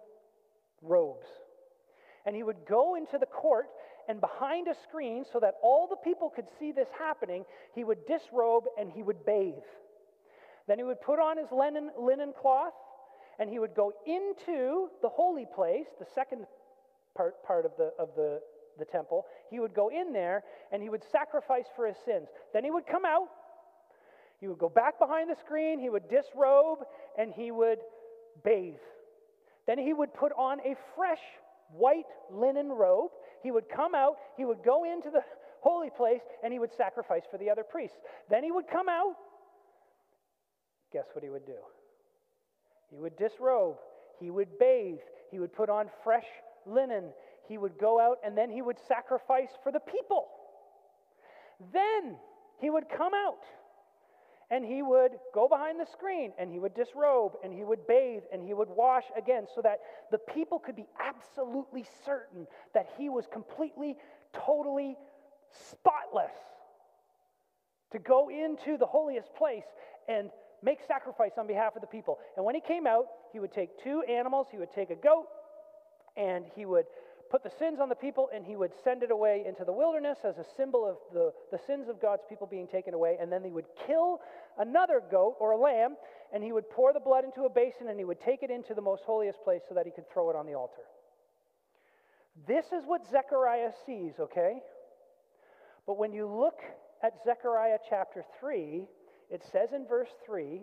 robes. 0.82 1.28
And 2.26 2.36
he 2.36 2.44
would 2.44 2.66
go 2.68 2.96
into 2.96 3.18
the 3.18 3.26
court 3.26 3.68
and 4.08 4.22
behind 4.22 4.68
a 4.68 4.76
screen 4.88 5.26
so 5.32 5.40
that 5.40 5.56
all 5.64 5.88
the 5.88 5.98
people 5.98 6.30
could 6.30 6.46
see 6.60 6.72
this 6.72 6.88
happening, 6.98 7.46
he 7.74 7.84
would 7.84 8.06
disrobe 8.06 8.66
and 8.80 8.92
he 8.92 9.04
would 9.04 9.26
bathe. 9.26 9.54
Then 10.68 10.78
he 10.78 10.84
would 10.84 11.02
put 11.02 11.20
on 11.20 11.38
his 11.38 11.48
linen, 11.52 11.92
linen 12.00 12.34
cloth 12.40 12.74
and 13.40 13.50
he 13.50 13.60
would 13.60 13.76
go 13.76 13.92
into 14.06 14.90
the 15.02 15.10
holy 15.10 15.46
place, 15.46 15.88
the 16.00 16.06
second 16.16 16.46
part, 17.16 17.44
part 17.44 17.66
of, 17.66 17.72
the, 17.78 17.92
of 18.00 18.10
the 18.16 18.42
the 18.78 18.86
temple, 18.86 19.26
he 19.50 19.60
would 19.60 19.74
go 19.74 19.90
in 19.90 20.14
there 20.14 20.44
and 20.72 20.82
he 20.82 20.90
would 20.90 21.04
sacrifice 21.12 21.66
for 21.76 21.88
his 21.88 21.96
sins. 22.06 22.28
Then 22.54 22.64
he 22.64 22.72
would 22.72 22.86
come 22.86 23.06
out, 23.06 23.28
he 24.46 24.50
would 24.50 24.60
go 24.60 24.70
back 24.70 25.00
behind 25.00 25.28
the 25.28 25.36
screen, 25.44 25.80
he 25.80 25.90
would 25.90 26.08
disrobe, 26.08 26.86
and 27.18 27.34
he 27.34 27.50
would 27.50 27.80
bathe. 28.44 28.76
Then 29.66 29.80
he 29.80 29.92
would 29.92 30.14
put 30.14 30.32
on 30.38 30.60
a 30.60 30.76
fresh 30.96 31.22
white 31.72 32.06
linen 32.32 32.70
robe. 32.70 33.10
He 33.42 33.50
would 33.50 33.68
come 33.68 33.96
out, 33.96 34.18
he 34.38 34.46
would 34.46 34.64
go 34.64 34.84
into 34.84 35.10
the 35.10 35.24
holy 35.62 35.90
place, 35.90 36.22
and 36.44 36.54
he 36.54 36.60
would 36.60 36.72
sacrifice 36.78 37.24
for 37.32 37.40
the 37.40 37.50
other 37.50 37.64
priests. 37.64 37.98
Then 38.30 38.44
he 38.44 38.52
would 38.52 38.68
come 38.68 38.88
out. 38.88 39.16
Guess 40.94 41.06
what 41.14 41.24
he 41.24 41.32
would 41.32 41.48
do? 41.48 41.58
He 42.92 43.00
would 43.00 43.18
disrobe, 43.18 43.78
he 44.20 44.30
would 44.30 44.60
bathe, 44.60 45.00
he 45.32 45.40
would 45.40 45.54
put 45.54 45.72
on 45.72 45.90
fresh 46.04 46.28
linen, 46.68 47.06
he 47.48 47.58
would 47.58 47.80
go 47.80 48.00
out 48.00 48.20
and 48.24 48.38
then 48.38 48.52
he 48.52 48.62
would 48.62 48.78
sacrifice 48.88 49.50
for 49.64 49.72
the 49.72 49.80
people. 49.80 50.28
Then 51.74 52.18
he 52.60 52.70
would 52.70 52.88
come 52.96 53.16
out 53.16 53.42
and 54.52 54.64
he 54.64 54.82
would 54.82 55.12
go 55.34 55.48
behind 55.48 55.80
the 55.80 55.86
screen 55.86 56.32
and 56.38 56.52
he 56.52 56.60
would 56.60 56.74
disrobe 56.74 57.34
and 57.44 57.54
he 57.54 57.64
would 57.64 57.88
bathe 57.88 58.24
and 58.32 58.44
he 58.44 58.54
would 58.54 58.70
wash 58.70 59.06
again 59.18 59.46
so 59.54 59.62
that 59.62 59.80
the 60.12 60.18
people 60.18 60.60
could 60.60 60.76
be 60.76 60.88
absolutely 61.00 61.86
certain 62.06 62.46
that 62.74 62.88
he 62.98 63.10
was 63.10 63.26
completely, 63.32 63.98
totally 64.34 64.98
spotless 65.70 66.34
to 67.92 68.00
go 68.00 68.30
into 68.30 68.78
the 68.78 68.86
holiest 68.86 69.34
place 69.36 69.66
and 70.08 70.30
make 70.62 70.80
sacrifice 70.88 71.32
on 71.38 71.48
behalf 71.48 71.76
of 71.76 71.82
the 71.82 71.88
people. 71.88 72.20
And 72.36 72.46
when 72.46 72.56
he 72.56 72.62
came 72.62 72.88
out, 72.88 73.06
he 73.32 73.40
would 73.40 73.52
take 73.52 73.82
two 73.84 74.02
animals, 74.04 74.48
he 74.52 74.58
would 74.58 74.72
take 74.72 74.90
a 74.90 74.96
goat, 74.96 75.28
and 76.18 76.46
he 76.56 76.66
would 76.66 76.86
put 77.30 77.44
the 77.44 77.52
sins 77.60 77.80
on 77.82 77.90
the 77.90 77.96
people 77.96 78.30
and 78.34 78.46
he 78.46 78.56
would 78.56 78.72
send 78.84 79.04
it 79.04 79.12
away 79.12 79.44
into 79.48 79.64
the 79.66 79.72
wilderness 79.72 80.18
as 80.24 80.38
a 80.38 80.46
symbol 80.56 80.88
of 80.88 80.98
the, 81.14 81.32
the 81.52 81.60
sins 81.66 81.88
of 81.90 82.02
God's 82.02 82.24
people 82.30 82.48
being 82.48 82.68
taken 82.68 82.94
away. 82.94 83.18
And 83.20 83.32
then 83.32 83.44
he 83.44 83.52
would 83.52 83.66
kill 83.88 84.20
another 84.58 85.02
goat 85.12 85.36
or 85.40 85.52
a 85.52 85.58
lamb 85.58 85.96
and 86.34 86.44
he 86.44 86.52
would 86.52 86.70
pour 86.70 86.94
the 86.94 87.00
blood 87.00 87.24
into 87.26 87.44
a 87.44 87.50
basin 87.50 87.90
and 87.90 88.00
he 88.00 88.06
would 88.06 88.22
take 88.22 88.44
it 88.44 88.52
into 88.52 88.74
the 88.74 88.82
most 88.82 89.04
holiest 89.06 89.44
place 89.44 89.62
so 89.68 89.76
that 89.76 89.86
he 89.86 89.92
could 89.92 90.10
throw 90.12 90.30
it 90.30 90.36
on 90.36 90.46
the 90.46 90.54
altar. 90.54 90.84
This 92.48 92.66
is 92.68 92.84
what 92.86 93.02
Zechariah 93.10 93.72
sees, 93.86 94.14
okay? 94.20 94.60
But 95.88 95.98
when 95.98 96.12
you 96.12 96.28
look 96.28 96.60
at 97.04 97.14
Zechariah 97.24 97.78
chapter 97.90 98.24
3, 98.40 98.88
it 99.30 99.42
says 99.52 99.70
in 99.74 99.86
verse 99.88 100.10
3 100.26 100.62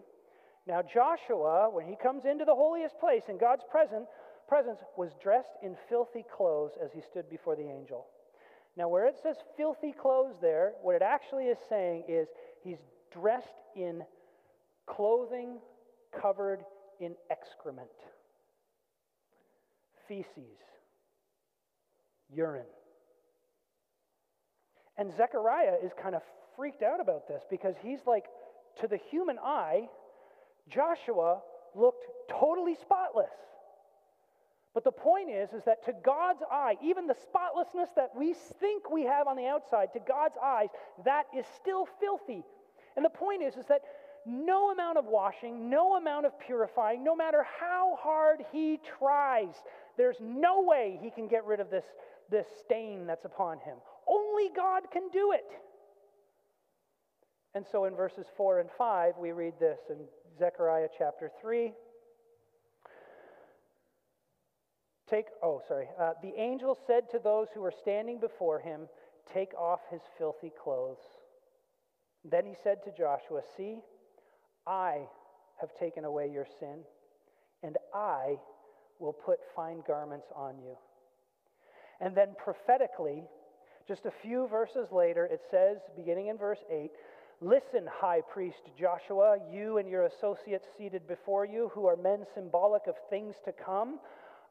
Now 0.67 0.83
Joshua, 0.83 1.71
when 1.71 1.87
he 1.87 1.97
comes 1.97 2.25
into 2.25 2.45
the 2.45 2.55
holiest 2.55 2.99
place 3.01 3.23
in 3.29 3.39
God's 3.39 3.65
presence, 3.71 4.09
presence 4.53 4.81
was 4.99 5.13
dressed 5.23 5.57
in 5.63 5.75
filthy 5.89 6.23
clothes 6.37 6.73
as 6.85 6.91
he 6.93 7.01
stood 7.01 7.31
before 7.31 7.57
the 7.57 7.63
angel. 7.63 8.05
Now, 8.77 8.87
where 8.87 9.07
it 9.07 9.17
says 9.23 9.37
filthy 9.57 9.93
clothes 9.93 10.35
there, 10.43 10.73
what 10.83 10.95
it 10.95 11.01
actually 11.01 11.45
is 11.45 11.57
saying 11.71 12.05
is 12.07 12.29
he's 12.63 12.77
dressed 13.11 13.49
in 13.75 14.03
clothing 14.87 15.59
covered 16.21 16.67
in 17.01 17.15
excrement, 17.31 17.89
feces, 20.07 20.61
urine. 22.31 22.67
And 24.99 25.17
Zechariah 25.17 25.77
is 25.83 25.93
kind 26.03 26.15
of 26.15 26.21
freaked 26.59 26.83
out 26.83 27.01
about 27.01 27.27
this 27.27 27.43
because 27.49 27.75
he's 27.83 28.01
like, 28.07 28.27
to 28.83 28.87
the 28.87 28.99
human 29.11 29.39
eye, 29.43 29.89
Joshua 30.69 31.41
looked 31.75 32.05
totally 32.29 32.75
spotless. 32.83 33.31
But 34.75 34.85
the 34.85 34.93
point 34.93 35.31
is, 35.31 35.53
is 35.53 35.65
that 35.65 35.85
to 35.85 35.93
God's 36.03 36.43
eye, 36.51 36.77
even 36.83 37.07
the 37.07 37.17
spotlessness 37.23 37.91
that 37.97 38.11
we 38.17 38.35
think 38.61 38.91
we 38.91 39.03
have 39.03 39.27
on 39.27 39.37
the 39.37 39.47
outside, 39.47 39.93
to 39.93 40.01
God's 40.01 40.37
eyes, 40.43 40.69
that 41.05 41.25
is 41.37 41.45
still 41.61 41.87
filthy. 42.01 42.43
And 42.97 43.05
the 43.05 43.11
point 43.11 43.43
is, 43.43 43.57
is 43.57 43.67
that 43.69 43.83
no 44.25 44.71
amount 44.71 44.99
of 44.99 45.05
washing, 45.07 45.69
no 45.69 45.97
amount 45.97 46.27
of 46.27 46.39
purifying, 46.39 47.05
no 47.05 47.15
matter 47.15 47.45
how 47.61 47.99
hard 48.01 48.45
he 48.51 48.79
tries, 48.99 49.55
there's 49.99 50.17
no 50.21 50.63
way 50.63 50.99
he 51.03 51.11
can 51.11 51.29
get 51.29 51.45
rid 51.45 51.61
of 51.61 51.71
this, 51.71 51.85
this 52.31 52.47
stain 52.65 53.07
that's 53.07 53.25
upon 53.25 53.59
him. 53.59 53.77
Only 54.07 54.49
God 54.55 54.85
can 54.91 55.09
do 55.13 55.33
it. 55.33 55.45
And 57.55 57.67
so 57.71 57.85
in 57.85 57.95
verses 57.95 58.27
4 58.37 58.61
and 58.61 58.71
5, 58.79 59.15
we 59.19 59.33
read 59.33 59.55
this 59.61 59.79
in 59.91 59.97
Zechariah 60.39 60.89
chapter 60.97 61.31
3. 61.43 61.73
Take, 65.13 65.27
oh, 65.43 65.61
sorry. 65.69 65.89
Uh, 66.01 66.13
the 66.23 66.33
angel 66.41 66.79
said 66.87 67.11
to 67.11 67.19
those 67.23 67.49
who 67.53 67.61
were 67.61 67.75
standing 67.83 68.19
before 68.19 68.61
him, 68.61 68.89
Take 69.35 69.53
off 69.55 69.81
his 69.91 70.01
filthy 70.17 70.51
clothes. 70.63 70.97
Then 72.25 72.47
he 72.47 72.55
said 72.65 72.79
to 72.85 72.91
Joshua, 72.97 73.43
See, 73.59 73.81
I 74.67 75.03
have 75.61 75.69
taken 75.79 76.07
away 76.07 76.31
your 76.33 76.47
sin. 76.59 76.79
and 77.63 77.77
I 77.95 78.39
will 78.99 79.13
put 79.13 79.39
fine 79.55 79.83
garments 79.87 80.29
on 80.35 80.59
you. 80.59 80.77
And 82.01 82.17
then 82.17 82.35
prophetically, 82.43 83.25
just 83.87 84.07
a 84.07 84.13
few 84.23 84.49
verses 84.49 84.89
later, 84.93 85.27
it 85.27 85.43
says, 85.51 85.77
beginning 85.95 86.29
in 86.29 86.39
verse 86.39 86.65
8, 86.71 86.91
Listen, 87.43 87.87
high 87.91 88.21
priest 88.33 88.63
Joshua, 88.79 89.37
you 89.53 89.79
and 89.79 89.89
your 89.89 90.05
associates 90.05 90.67
seated 90.79 91.07
before 91.07 91.45
you, 91.45 91.71
who 91.75 91.87
are 91.87 91.97
men 91.97 92.25
symbolic 92.35 92.87
of 92.87 92.95
things 93.11 93.35
to 93.45 93.53
come, 93.53 93.99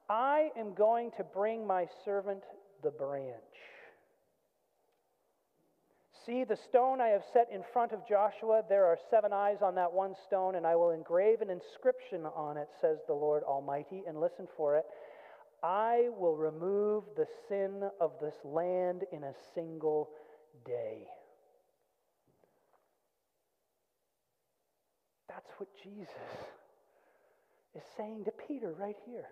I 0.10 0.50
am 0.58 0.74
going 0.74 1.12
to 1.18 1.24
bring 1.24 1.66
my 1.66 1.88
servant 2.06 2.44
the 2.84 2.92
branch. 2.92 3.36
See 6.26 6.44
the 6.44 6.56
stone 6.56 7.02
I 7.02 7.08
have 7.08 7.24
set 7.34 7.48
in 7.52 7.64
front 7.74 7.94
of 7.94 8.08
Joshua. 8.08 8.64
There 8.70 8.86
are 8.86 8.98
seven 9.10 9.34
eyes 9.34 9.58
on 9.62 9.76
that 9.76 9.92
one 9.92 10.14
stone, 10.28 10.56
and 10.56 10.68
I 10.68 10.76
will 10.76 10.92
engrave 10.92 11.42
an 11.42 11.50
inscription 11.50 12.26
on 12.26 12.58
it, 12.58 12.68
says 12.80 13.00
the 13.08 13.14
Lord 13.14 13.44
Almighty. 13.44 14.04
And 14.08 14.20
listen 14.20 14.48
for 14.56 14.78
it 14.78 14.86
I 15.64 16.10
will 16.18 16.36
remove 16.36 17.04
the 17.16 17.28
sin 17.48 17.84
of 18.00 18.14
this 18.20 18.34
land 18.44 19.04
in 19.12 19.24
a 19.24 19.34
single 19.54 20.10
day. 20.66 21.06
That's 25.30 25.52
what 25.58 25.70
Jesus 25.84 26.10
is 27.76 27.84
saying 27.96 28.26
to 28.26 28.32
Peter 28.48 28.74
right 28.74 28.98
here. 29.06 29.30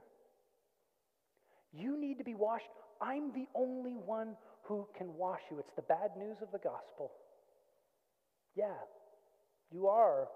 You 1.74 2.00
need 2.00 2.18
to 2.18 2.24
be 2.24 2.36
washed. 2.36 2.66
I'm 3.02 3.32
the 3.34 3.48
only 3.56 3.94
one 3.94 4.36
who 4.64 4.88
can 4.98 5.14
wash 5.16 5.42
you. 5.50 5.60
It's 5.60 5.74
the 5.76 5.82
bad 5.84 6.12
news 6.18 6.38
of 6.42 6.52
the 6.52 6.58
gospel. 6.58 7.12
Yeah, 8.56 8.74
you 9.72 9.88
are 9.88 10.28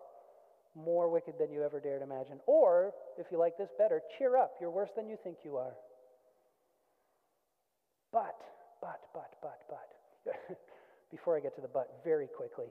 more 0.75 1.09
wicked 1.09 1.35
than 1.39 1.51
you 1.51 1.63
ever 1.63 1.79
dared 1.79 2.01
imagine. 2.01 2.39
Or, 2.47 2.93
if 3.17 3.27
you 3.31 3.37
like 3.37 3.57
this 3.57 3.69
better, 3.77 4.01
cheer 4.17 4.37
up. 4.37 4.53
You're 4.59 4.71
worse 4.71 4.89
than 4.95 5.07
you 5.07 5.17
think 5.23 5.37
you 5.43 5.57
are. 5.57 5.73
But, 8.11 8.37
but, 8.81 9.01
but, 9.13 9.33
but, 9.41 9.59
but. 9.69 10.33
Before 11.11 11.37
I 11.37 11.39
get 11.41 11.55
to 11.55 11.61
the 11.61 11.67
but, 11.67 11.99
very 12.03 12.27
quickly. 12.27 12.67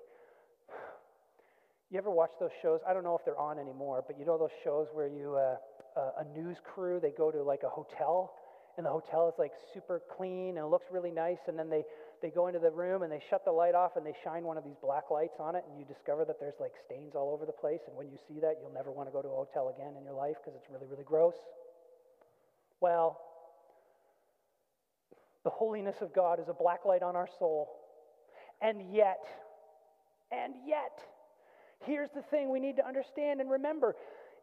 You 1.91 1.99
ever 1.99 2.11
watch 2.11 2.31
those 2.41 2.51
shows? 2.63 2.81
I 2.89 2.95
don't 2.95 3.05
know 3.05 3.17
if 3.17 3.25
they're 3.25 3.39
on 3.39 3.59
anymore, 3.59 4.03
but 4.07 4.19
you 4.19 4.25
know 4.25 4.39
those 4.39 4.55
shows 4.65 4.87
where 4.93 5.09
you, 5.09 5.37
uh, 5.37 5.57
uh, 5.95 6.23
a 6.23 6.39
news 6.39 6.57
crew, 6.65 6.99
they 7.01 7.11
go 7.11 7.31
to 7.31 7.43
like 7.43 7.63
a 7.65 7.69
hotel, 7.69 8.33
and 8.77 8.87
the 8.87 8.91
hotel 8.91 9.29
is 9.29 9.35
like 9.39 9.53
super 9.75 10.01
clean 10.17 10.57
and 10.57 10.59
it 10.59 10.67
looks 10.67 10.87
really 10.91 11.11
nice, 11.11 11.39
and 11.49 11.59
then 11.59 11.69
they, 11.69 11.85
they 12.21 12.31
go 12.31 12.47
into 12.47 12.59
the 12.59 12.71
room 12.71 13.03
and 13.03 13.13
they 13.13 13.23
shut 13.31 13.45
the 13.45 13.53
light 13.53 13.75
off 13.75 13.97
and 13.97 14.07
they 14.07 14.15
shine 14.25 14.45
one 14.45 14.57
of 14.57 14.65
these 14.65 14.77
black 14.83 15.11
lights 15.11 15.37
on 15.39 15.57
it, 15.57 15.65
and 15.69 15.79
you 15.79 15.85
discover 15.85 16.25
that 16.25 16.41
there's 16.41 16.59
like 16.61 16.73
stains 16.85 17.15
all 17.15 17.33
over 17.33 17.47
the 17.47 17.53
place. 17.53 17.81
And 17.87 17.97
when 17.97 18.09
you 18.09 18.19
see 18.29 18.41
that, 18.41 18.57
you'll 18.61 18.75
never 18.75 18.91
want 18.91 19.09
to 19.09 19.13
go 19.13 19.23
to 19.23 19.29
a 19.29 19.37
hotel 19.37 19.75
again 19.75 19.95
in 19.99 20.05
your 20.05 20.15
life 20.15 20.37
because 20.43 20.59
it's 20.59 20.71
really, 20.71 20.87
really 20.87 21.05
gross. 21.05 21.37
Well, 22.81 23.21
the 25.45 25.51
holiness 25.51 25.97
of 26.01 26.15
God 26.15 26.41
is 26.41 26.49
a 26.49 26.55
black 26.55 26.85
light 26.85 27.03
on 27.03 27.17
our 27.17 27.29
soul. 27.39 27.69
And 28.61 28.95
yet, 28.95 29.21
and 30.31 30.55
yet, 30.67 31.03
Here's 31.85 32.11
the 32.15 32.23
thing 32.23 32.51
we 32.51 32.61
need 32.61 32.77
to 32.77 32.87
understand 32.87 33.41
and 33.41 33.51
remember 33.51 33.97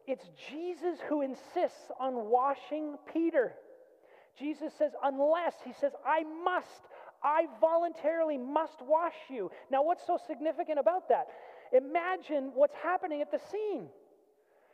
it's 0.06 0.24
Jesus 0.50 0.98
who 1.08 1.22
insists 1.22 1.90
on 1.98 2.28
washing 2.30 2.96
Peter. 3.12 3.52
Jesus 4.40 4.72
says, 4.76 4.92
unless, 5.04 5.54
he 5.64 5.72
says, 5.80 5.92
I 6.04 6.24
must, 6.44 6.82
I 7.22 7.46
voluntarily 7.60 8.38
must 8.38 8.80
wash 8.82 9.14
you. 9.28 9.50
Now, 9.70 9.84
what's 9.84 10.06
so 10.06 10.18
significant 10.26 10.78
about 10.78 11.08
that? 11.10 11.26
Imagine 11.72 12.50
what's 12.54 12.74
happening 12.82 13.20
at 13.20 13.30
the 13.30 13.40
scene. 13.50 13.88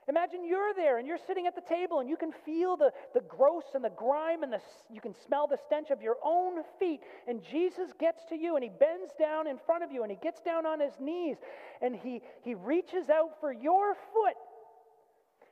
Imagine 0.09 0.44
you're 0.46 0.72
there 0.72 0.98
and 0.98 1.07
you're 1.07 1.18
sitting 1.26 1.48
at 1.48 1.57
the 1.57 1.62
table 1.62 1.98
and 1.98 2.09
you 2.09 2.16
can 2.16 2.31
feel 2.44 2.76
the, 2.76 2.92
the 3.12 3.22
gross 3.22 3.64
and 3.74 3.83
the 3.83 3.90
grime 3.90 4.44
and 4.44 4.52
the, 4.52 4.61
you 4.88 5.00
can 5.00 5.12
smell 5.26 5.48
the 5.48 5.59
stench 5.66 5.90
of 5.90 6.00
your 6.00 6.16
own 6.24 6.62
feet. 6.79 7.00
And 7.26 7.42
Jesus 7.42 7.90
gets 7.98 8.24
to 8.29 8.37
you 8.37 8.55
and 8.55 8.62
he 8.62 8.70
bends 8.70 9.11
down 9.18 9.48
in 9.48 9.59
front 9.66 9.83
of 9.83 9.90
you 9.90 10.02
and 10.02 10.11
he 10.11 10.18
gets 10.22 10.40
down 10.40 10.64
on 10.64 10.79
his 10.79 10.92
knees 11.00 11.38
and 11.83 11.96
he, 11.96 12.22
he 12.42 12.55
reaches 12.55 13.11
out 13.11 13.40
for 13.40 13.52
your 13.52 13.94
foot 13.94 14.37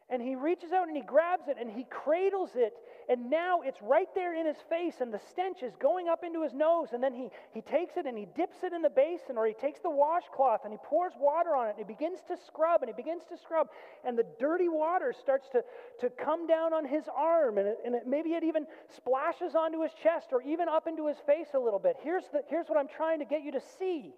and 0.09 0.23
he 0.23 0.37
reaches 0.37 0.71
out 0.71 0.87
and 0.87 0.97
he 0.97 1.03
grabs 1.03 1.49
it 1.49 1.57
and 1.59 1.69
he 1.69 1.85
cradles 1.91 2.51
it 2.55 2.75
and 3.09 3.31
now 3.31 3.61
it's 3.63 3.81
right 3.83 4.09
there 4.15 4.35
in 4.39 4.47
his 4.47 4.57
face 4.69 4.95
and 5.01 5.13
the 5.13 5.21
stench 5.31 5.63
is 5.63 5.75
going 5.81 6.09
up 6.09 6.25
into 6.25 6.43
his 6.43 6.53
nose 6.53 6.89
and 6.93 7.03
then 7.03 7.13
he, 7.13 7.29
he 7.53 7.61
takes 7.61 7.97
it 7.97 8.07
and 8.07 8.17
he 8.17 8.27
dips 8.37 8.59
it 8.63 8.73
in 8.73 8.83
the 8.83 8.91
basin 8.91 9.37
or 9.37 9.47
he 9.47 9.55
takes 9.55 9.81
the 9.81 9.91
washcloth 9.91 10.61
and 10.65 10.73
he 10.73 10.79
pours 10.85 11.13
water 11.19 11.55
on 11.55 11.69
it 11.69 11.77
and 11.77 11.79
he 11.79 11.85
begins 11.85 12.21
to 12.27 12.37
scrub 12.47 12.83
and 12.83 12.89
he 12.89 12.95
begins 12.95 13.23
to 13.29 13.37
scrub 13.37 13.69
and 14.05 14.19
the 14.19 14.27
dirty 14.39 14.69
water 14.69 15.13
starts 15.19 15.49
to, 15.51 15.63
to 16.01 16.11
come 16.11 16.47
down 16.47 16.73
on 16.73 16.87
his 16.87 17.05
arm 17.15 17.59
and, 17.59 17.69
it, 17.69 17.79
and 17.85 17.95
it, 17.95 18.03
maybe 18.07 18.31
it 18.31 18.45
even 18.45 18.67
splashes 18.97 19.55
onto 19.55 19.83
his 19.83 19.93
chest 20.03 20.29
or 20.33 20.43
even 20.43 20.69
up 20.69 20.87
into 20.87 21.07
his 21.07 21.19
face 21.27 21.49
a 21.55 21.59
little 21.59 21.79
bit 21.81 21.97
here's, 22.03 22.25
the, 22.33 22.43
here's 22.49 22.69
what 22.69 22.79
i'm 22.79 22.89
trying 22.89 23.19
to 23.19 23.25
get 23.25 23.43
you 23.43 23.53
to 23.53 23.63
see 23.79 24.15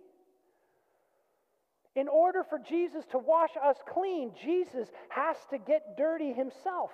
in 1.97 2.09
order 2.09 2.45
for 2.45 2.59
Jesus 2.59 3.07
to 3.13 3.19
wash 3.19 3.53
us 3.65 3.77
clean, 3.89 4.33
Jesus 4.45 4.87
has 5.09 5.37
to 5.49 5.57
get 5.57 5.97
dirty 5.97 6.31
himself. 6.35 6.91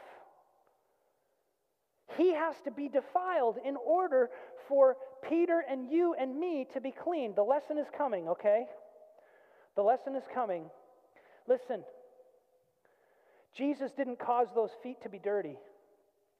He 2.16 2.34
has 2.34 2.54
to 2.64 2.70
be 2.70 2.88
defiled 2.88 3.58
in 3.64 3.76
order 3.76 4.30
for 4.68 4.96
Peter 5.28 5.64
and 5.68 5.90
you 5.90 6.14
and 6.18 6.38
me 6.38 6.66
to 6.74 6.80
be 6.80 6.92
clean. 6.92 7.34
The 7.34 7.42
lesson 7.42 7.78
is 7.78 7.86
coming, 7.96 8.28
okay? 8.28 8.66
The 9.76 9.82
lesson 9.82 10.14
is 10.14 10.24
coming. 10.34 10.64
Listen, 11.48 11.82
Jesus 13.56 13.92
didn't 13.92 14.18
cause 14.18 14.48
those 14.54 14.70
feet 14.82 15.02
to 15.02 15.08
be 15.08 15.18
dirty. 15.18 15.56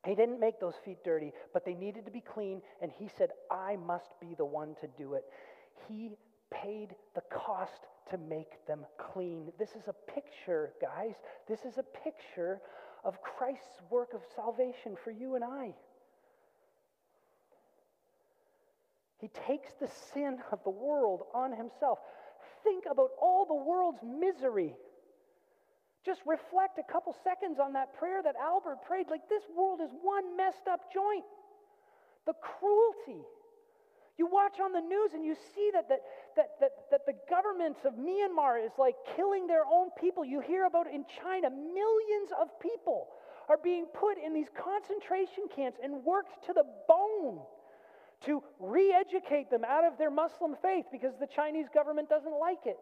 He 0.05 0.15
didn't 0.15 0.41
make 0.41 0.59
those 0.59 0.75
feet 0.85 0.99
dirty, 1.05 1.33
but 1.53 1.65
they 1.65 1.75
needed 1.75 2.05
to 2.07 2.11
be 2.11 2.21
clean, 2.21 2.61
and 2.81 2.91
he 2.91 3.09
said, 3.17 3.31
I 3.51 3.77
must 3.77 4.19
be 4.21 4.35
the 4.37 4.45
one 4.45 4.75
to 4.81 4.89
do 4.99 5.15
it. 5.15 5.25
He 5.89 6.11
paid 6.51 6.95
the 7.15 7.23
cost 7.31 7.87
to 8.11 8.19
make 8.19 8.67
them 8.67 8.85
clean. 8.99 9.53
This 9.59 9.71
is 9.71 9.87
a 9.87 9.95
picture, 10.13 10.73
guys. 10.81 11.15
This 11.49 11.61
is 11.61 11.79
a 11.79 11.83
picture 11.83 12.61
of 13.05 13.21
Christ's 13.23 13.81
work 13.91 14.15
of 14.15 14.23
salvation 14.37 14.97
for 15.03 15.11
you 15.11 15.35
and 15.35 15.45
I. 15.45 15.75
He 19.19 19.29
takes 19.47 19.71
the 19.81 19.89
sin 20.13 20.39
of 20.51 20.59
the 20.65 20.71
world 20.71 21.23
on 21.33 21.53
himself. 21.53 21.99
Think 22.65 22.85
about 22.91 23.11
all 23.21 23.47
the 23.47 23.55
world's 23.55 24.03
misery. 24.03 24.75
Just 26.05 26.21
reflect 26.27 26.79
a 26.79 26.93
couple 26.93 27.15
seconds 27.23 27.59
on 27.63 27.73
that 27.75 27.95
prayer 27.95 28.21
that 28.23 28.35
Albert 28.35 28.79
prayed. 28.87 29.07
Like, 29.09 29.29
this 29.29 29.45
world 29.57 29.81
is 29.81 29.91
one 30.03 30.37
messed 30.37 30.67
up 30.69 30.93
joint. 30.93 31.25
The 32.27 32.35
cruelty, 32.35 33.23
you 34.19 34.27
watch 34.27 34.61
on 34.63 34.73
the 34.73 34.81
news 34.81 35.11
and 35.15 35.25
you 35.25 35.35
see 35.55 35.71
that, 35.73 35.89
that, 35.89 36.01
that, 36.37 36.49
that, 36.61 36.71
that 36.91 37.07
the 37.07 37.15
governments 37.29 37.81
of 37.85 37.95
Myanmar 37.95 38.65
is 38.65 38.73
like 38.79 38.95
killing 39.17 39.47
their 39.47 39.65
own 39.65 39.89
people. 39.99 40.25
You 40.25 40.41
hear 40.41 40.67
about 40.67 40.87
in 40.87 41.05
China, 41.23 41.49
millions 41.51 42.31
of 42.41 42.49
people 42.61 43.09
are 43.49 43.59
being 43.63 43.87
put 43.87 44.19
in 44.19 44.35
these 44.35 44.49
concentration 44.55 45.45
camps 45.55 45.79
and 45.83 46.05
worked 46.05 46.45
to 46.47 46.53
the 46.53 46.65
bone 46.87 47.41
to 48.27 48.43
re 48.61 48.93
educate 48.93 49.51
them 49.51 49.65
out 49.65 49.85
of 49.85 49.99
their 49.99 50.11
Muslim 50.11 50.57
faith 50.63 50.87
because 50.93 51.13
the 51.19 51.27
Chinese 51.27 51.67
government 51.75 52.09
doesn't 52.09 52.39
like 52.39 52.67
it. 52.67 52.79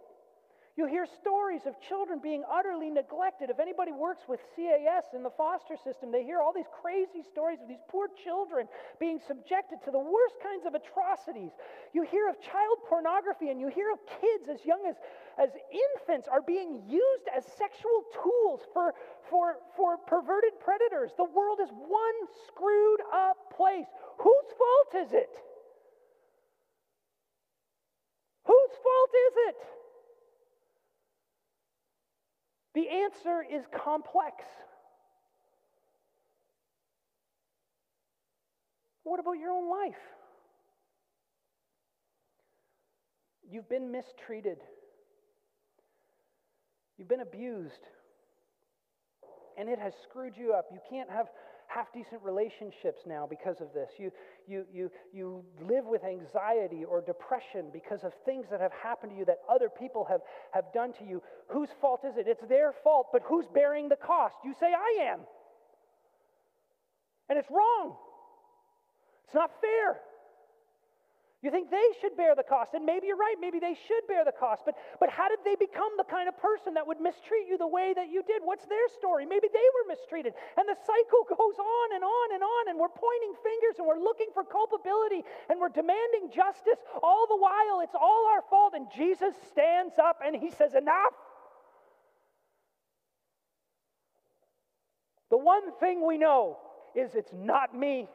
You 0.80 0.86
hear 0.86 1.04
stories 1.04 1.68
of 1.68 1.76
children 1.84 2.24
being 2.24 2.40
utterly 2.48 2.88
neglected. 2.88 3.50
If 3.50 3.60
anybody 3.60 3.92
works 3.92 4.24
with 4.26 4.40
CAS 4.56 5.12
in 5.12 5.22
the 5.22 5.28
foster 5.28 5.76
system, 5.76 6.10
they 6.10 6.24
hear 6.24 6.40
all 6.40 6.54
these 6.56 6.72
crazy 6.80 7.20
stories 7.20 7.60
of 7.60 7.68
these 7.68 7.84
poor 7.90 8.08
children 8.24 8.64
being 8.98 9.20
subjected 9.20 9.84
to 9.84 9.90
the 9.90 10.00
worst 10.00 10.40
kinds 10.40 10.64
of 10.64 10.72
atrocities. 10.72 11.52
You 11.92 12.00
hear 12.08 12.30
of 12.30 12.40
child 12.40 12.80
pornography 12.88 13.50
and 13.52 13.60
you 13.60 13.68
hear 13.68 13.92
of 13.92 14.00
kids 14.24 14.48
as 14.48 14.64
young 14.64 14.80
as, 14.88 14.96
as 15.36 15.50
infants 15.68 16.32
are 16.32 16.40
being 16.40 16.80
used 16.88 17.28
as 17.28 17.44
sexual 17.60 18.00
tools 18.16 18.64
for, 18.72 18.94
for, 19.28 19.60
for 19.76 19.98
perverted 20.08 20.56
predators. 20.64 21.12
The 21.20 21.28
world 21.28 21.60
is 21.60 21.68
one 21.68 22.18
screwed 22.48 23.04
up 23.12 23.36
place. 23.52 23.84
Whose 24.16 24.48
fault 24.56 25.04
is 25.04 25.12
it? 25.12 25.36
Whose 28.48 28.72
fault 28.80 29.12
is 29.28 29.34
it? 29.52 29.79
The 32.74 32.88
answer 32.88 33.44
is 33.50 33.64
complex. 33.84 34.44
What 39.02 39.18
about 39.18 39.38
your 39.38 39.50
own 39.50 39.68
life? 39.68 39.98
You've 43.50 43.68
been 43.68 43.90
mistreated. 43.90 44.58
You've 46.96 47.08
been 47.08 47.20
abused. 47.20 47.88
And 49.58 49.68
it 49.68 49.80
has 49.80 49.92
screwed 50.04 50.36
you 50.36 50.52
up. 50.52 50.66
You 50.72 50.78
can't 50.88 51.10
have 51.10 51.26
half 51.72 51.92
decent 51.92 52.20
relationships 52.22 53.02
now 53.06 53.26
because 53.28 53.60
of 53.60 53.72
this. 53.72 53.90
You, 53.98 54.10
you, 54.46 54.64
you, 54.72 54.90
you 55.12 55.44
live 55.62 55.84
with 55.86 56.02
anxiety 56.04 56.84
or 56.84 57.00
depression 57.00 57.66
because 57.72 58.02
of 58.02 58.12
things 58.24 58.46
that 58.50 58.60
have 58.60 58.72
happened 58.72 59.12
to 59.12 59.18
you 59.18 59.24
that 59.26 59.38
other 59.48 59.68
people 59.68 60.04
have, 60.08 60.20
have 60.52 60.64
done 60.74 60.92
to 60.98 61.04
you. 61.04 61.22
Whose 61.48 61.68
fault 61.80 62.00
is 62.04 62.16
it? 62.16 62.26
It's 62.26 62.42
their 62.48 62.74
fault, 62.82 63.08
but 63.12 63.22
who's 63.24 63.46
bearing 63.54 63.88
the 63.88 63.96
cost? 63.96 64.34
You 64.44 64.54
say, 64.58 64.66
I 64.66 65.12
am. 65.12 65.20
And 67.28 67.38
it's 67.38 67.50
wrong. 67.50 67.94
It's 69.26 69.34
not 69.34 69.50
fair. 69.60 70.00
You 71.40 71.50
think 71.50 71.70
they 71.72 71.88
should 72.04 72.20
bear 72.20 72.36
the 72.36 72.44
cost, 72.44 72.76
and 72.76 72.84
maybe 72.84 73.08
you're 73.08 73.16
right, 73.16 73.36
maybe 73.40 73.58
they 73.58 73.72
should 73.72 74.04
bear 74.06 74.28
the 74.28 74.36
cost, 74.36 74.60
but, 74.68 74.76
but 75.00 75.08
how 75.08 75.24
did 75.24 75.40
they 75.40 75.56
become 75.56 75.88
the 75.96 76.04
kind 76.04 76.28
of 76.28 76.36
person 76.36 76.76
that 76.76 76.86
would 76.86 77.00
mistreat 77.00 77.48
you 77.48 77.56
the 77.56 77.66
way 77.66 77.96
that 77.96 78.12
you 78.12 78.20
did? 78.28 78.44
What's 78.44 78.66
their 78.68 78.88
story? 78.92 79.24
Maybe 79.24 79.48
they 79.48 79.68
were 79.80 79.88
mistreated, 79.88 80.36
and 80.60 80.68
the 80.68 80.76
cycle 80.76 81.24
goes 81.32 81.56
on 81.56 81.86
and 81.96 82.04
on 82.04 82.26
and 82.36 82.42
on, 82.44 82.62
and 82.68 82.76
we're 82.76 82.92
pointing 82.92 83.32
fingers 83.40 83.80
and 83.80 83.88
we're 83.88 83.98
looking 83.98 84.28
for 84.36 84.44
culpability 84.44 85.24
and 85.48 85.56
we're 85.56 85.72
demanding 85.72 86.28
justice. 86.28 86.76
All 87.02 87.24
the 87.24 87.40
while, 87.40 87.80
it's 87.80 87.96
all 87.96 88.28
our 88.36 88.44
fault, 88.52 88.74
and 88.76 88.84
Jesus 88.92 89.32
stands 89.48 89.96
up 89.96 90.20
and 90.20 90.36
he 90.36 90.50
says, 90.50 90.74
Enough! 90.76 91.16
The 95.30 95.38
one 95.38 95.72
thing 95.80 96.04
we 96.04 96.18
know 96.18 96.58
is 96.94 97.14
it's 97.14 97.32
not 97.32 97.72
me. 97.72 98.08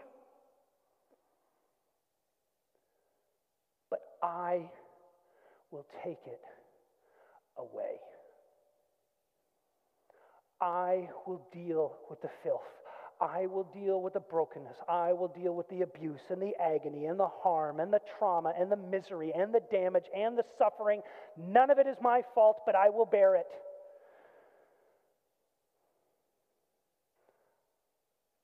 I 4.25 4.71
will 5.69 5.85
take 6.03 6.17
it 6.25 6.41
away. 7.57 7.99
I 10.59 11.09
will 11.27 11.47
deal 11.53 11.93
with 12.09 12.21
the 12.21 12.29
filth. 12.43 12.61
I 13.21 13.45
will 13.45 13.69
deal 13.73 14.01
with 14.01 14.13
the 14.13 14.19
brokenness. 14.19 14.77
I 14.89 15.13
will 15.13 15.27
deal 15.27 15.53
with 15.55 15.69
the 15.69 15.81
abuse 15.81 16.21
and 16.29 16.41
the 16.41 16.53
agony 16.59 17.05
and 17.05 17.19
the 17.19 17.27
harm 17.27 17.79
and 17.79 17.93
the 17.93 18.01
trauma 18.17 18.53
and 18.59 18.71
the 18.71 18.77
misery 18.77 19.31
and 19.33 19.53
the 19.53 19.61
damage 19.71 20.05
and 20.15 20.37
the 20.37 20.43
suffering. 20.57 21.01
None 21.37 21.69
of 21.69 21.77
it 21.77 21.87
is 21.87 21.95
my 22.01 22.23
fault, 22.33 22.63
but 22.65 22.75
I 22.75 22.89
will 22.89 23.05
bear 23.05 23.35
it. 23.35 23.47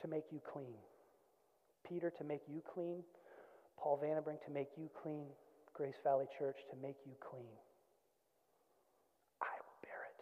To 0.04 0.08
make 0.08 0.26
you 0.32 0.42
clean. 0.54 0.78
Peter, 1.88 2.12
to 2.20 2.24
make 2.24 2.42
you 2.48 2.62
clean. 2.74 3.04
Paul 3.78 4.00
Vandenbrink, 4.04 4.46
to 4.46 4.52
make 4.52 4.70
you 4.78 4.90
clean. 5.02 5.26
Grace 5.74 6.00
Valley 6.04 6.28
Church 6.38 6.58
to 6.70 6.76
make 6.82 6.98
you 7.06 7.14
clean. 7.20 7.56
I 9.42 9.54
will 9.66 9.80
bear 9.82 10.02
it. 10.10 10.22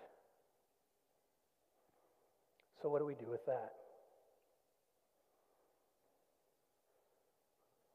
So, 2.81 2.89
what 2.89 2.99
do 2.99 3.05
we 3.05 3.15
do 3.15 3.29
with 3.29 3.45
that? 3.45 3.73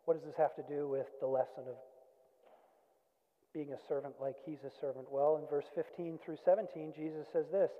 What 0.04 0.14
does 0.14 0.26
this 0.26 0.36
have 0.36 0.54
to 0.56 0.62
do 0.68 0.88
with 0.88 1.06
the 1.20 1.26
lesson 1.26 1.64
of 1.66 1.76
being 3.54 3.72
a 3.72 3.78
servant 3.88 4.14
like 4.20 4.36
he's 4.44 4.62
a 4.66 4.72
servant? 4.80 5.06
Well, 5.10 5.40
in 5.40 5.48
verse 5.48 5.64
15 5.74 6.18
through 6.24 6.36
17, 6.44 6.92
Jesus 6.94 7.26
says 7.32 7.46
this 7.50 7.70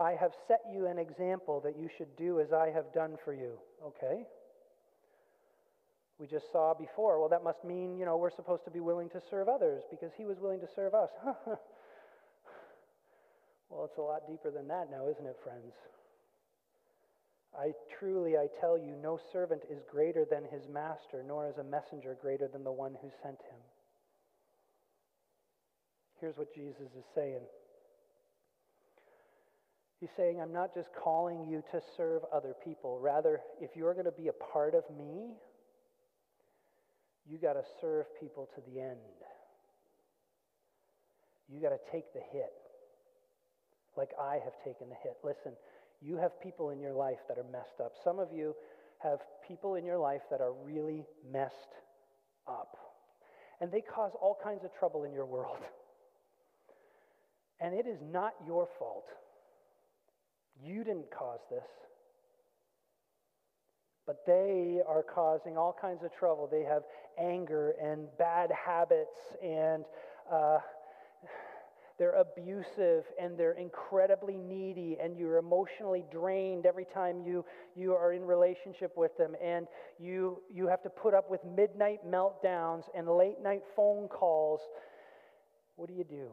I 0.00 0.12
have 0.12 0.32
set 0.48 0.60
you 0.72 0.86
an 0.86 0.98
example 0.98 1.60
that 1.64 1.76
you 1.76 1.88
should 1.96 2.14
do 2.16 2.40
as 2.40 2.52
I 2.52 2.70
have 2.70 2.92
done 2.94 3.16
for 3.24 3.34
you. 3.34 3.58
Okay? 3.84 4.24
We 6.18 6.26
just 6.26 6.50
saw 6.50 6.74
before. 6.74 7.20
Well, 7.20 7.28
that 7.28 7.44
must 7.44 7.64
mean, 7.64 7.98
you 7.98 8.04
know, 8.04 8.16
we're 8.16 8.30
supposed 8.30 8.64
to 8.64 8.70
be 8.70 8.80
willing 8.80 9.10
to 9.10 9.20
serve 9.30 9.48
others 9.48 9.82
because 9.90 10.12
he 10.16 10.24
was 10.24 10.38
willing 10.40 10.60
to 10.60 10.68
serve 10.74 10.94
us. 10.94 11.10
well, 13.68 13.84
it's 13.84 13.98
a 13.98 14.02
lot 14.02 14.26
deeper 14.28 14.50
than 14.50 14.68
that 14.68 14.90
now, 14.90 15.08
isn't 15.08 15.26
it, 15.26 15.36
friends? 15.44 15.74
I 17.58 17.72
truly, 17.98 18.36
I 18.36 18.48
tell 18.60 18.76
you, 18.76 18.94
no 19.02 19.18
servant 19.32 19.62
is 19.70 19.80
greater 19.90 20.26
than 20.30 20.44
his 20.44 20.68
master, 20.68 21.24
nor 21.26 21.48
is 21.48 21.56
a 21.58 21.64
messenger 21.64 22.16
greater 22.20 22.48
than 22.48 22.64
the 22.64 22.72
one 22.72 22.96
who 23.00 23.10
sent 23.22 23.40
him. 23.40 23.60
Here's 26.20 26.36
what 26.36 26.54
Jesus 26.54 26.92
is 26.96 27.04
saying. 27.14 27.40
He's 30.00 30.10
saying, 30.16 30.40
I'm 30.40 30.52
not 30.52 30.74
just 30.74 30.88
calling 31.02 31.46
you 31.48 31.62
to 31.72 31.80
serve 31.96 32.22
other 32.32 32.54
people. 32.64 32.98
Rather, 33.00 33.40
if 33.60 33.70
you're 33.74 33.94
going 33.94 34.04
to 34.04 34.12
be 34.12 34.28
a 34.28 34.32
part 34.32 34.74
of 34.74 34.84
me, 34.96 35.30
you 37.28 37.38
got 37.38 37.54
to 37.54 37.62
serve 37.80 38.06
people 38.20 38.48
to 38.54 38.60
the 38.70 38.80
end. 38.80 38.98
You 41.48 41.60
got 41.60 41.70
to 41.70 41.92
take 41.92 42.12
the 42.12 42.20
hit 42.32 42.52
like 43.96 44.10
I 44.20 44.34
have 44.44 44.52
taken 44.64 44.88
the 44.88 44.96
hit. 45.02 45.16
Listen, 45.24 45.52
you 46.02 46.16
have 46.16 46.40
people 46.40 46.70
in 46.70 46.80
your 46.80 46.92
life 46.92 47.18
that 47.28 47.38
are 47.38 47.50
messed 47.50 47.80
up. 47.80 47.92
Some 48.04 48.18
of 48.18 48.28
you 48.32 48.54
have 48.98 49.20
people 49.46 49.74
in 49.76 49.84
your 49.84 49.98
life 49.98 50.22
that 50.30 50.40
are 50.40 50.52
really 50.52 51.04
messed 51.30 51.74
up. 52.46 52.76
And 53.60 53.72
they 53.72 53.80
cause 53.80 54.12
all 54.20 54.36
kinds 54.42 54.64
of 54.64 54.70
trouble 54.78 55.04
in 55.04 55.12
your 55.12 55.26
world. 55.26 55.58
And 57.60 57.74
it 57.74 57.86
is 57.86 57.98
not 58.02 58.34
your 58.46 58.68
fault. 58.78 59.06
You 60.62 60.84
didn't 60.84 61.10
cause 61.10 61.40
this 61.50 61.64
but 64.06 64.24
they 64.26 64.80
are 64.86 65.02
causing 65.02 65.58
all 65.58 65.76
kinds 65.78 66.04
of 66.04 66.14
trouble. 66.14 66.48
They 66.50 66.62
have 66.62 66.82
anger 67.18 67.74
and 67.82 68.06
bad 68.18 68.50
habits, 68.52 69.16
and 69.42 69.84
uh, 70.32 70.58
they're 71.98 72.14
abusive, 72.14 73.04
and 73.20 73.36
they're 73.36 73.58
incredibly 73.58 74.36
needy, 74.36 74.96
and 75.02 75.16
you're 75.16 75.38
emotionally 75.38 76.04
drained 76.12 76.66
every 76.66 76.84
time 76.84 77.22
you, 77.24 77.44
you 77.74 77.94
are 77.94 78.12
in 78.12 78.22
relationship 78.22 78.92
with 78.96 79.16
them, 79.16 79.34
and 79.42 79.66
you, 79.98 80.40
you 80.52 80.68
have 80.68 80.82
to 80.82 80.90
put 80.90 81.14
up 81.14 81.30
with 81.30 81.40
midnight 81.44 82.00
meltdowns 82.06 82.84
and 82.94 83.08
late 83.08 83.42
night 83.42 83.62
phone 83.74 84.08
calls. 84.08 84.60
What 85.74 85.88
do 85.88 85.94
you 85.94 86.04
do? 86.04 86.28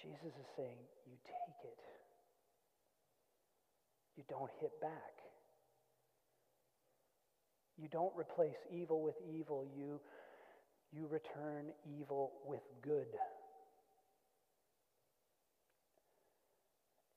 Jesus 0.00 0.32
is 0.38 0.46
saying, 0.56 0.78
You 1.06 1.16
take 1.24 1.64
it. 1.64 1.78
You 4.16 4.24
don't 4.28 4.50
hit 4.60 4.80
back. 4.80 5.15
You 7.78 7.88
don't 7.88 8.12
replace 8.16 8.56
evil 8.70 9.02
with 9.02 9.16
evil, 9.28 9.66
you, 9.76 10.00
you 10.92 11.06
return 11.06 11.66
evil 11.98 12.32
with 12.46 12.62
good. 12.82 13.06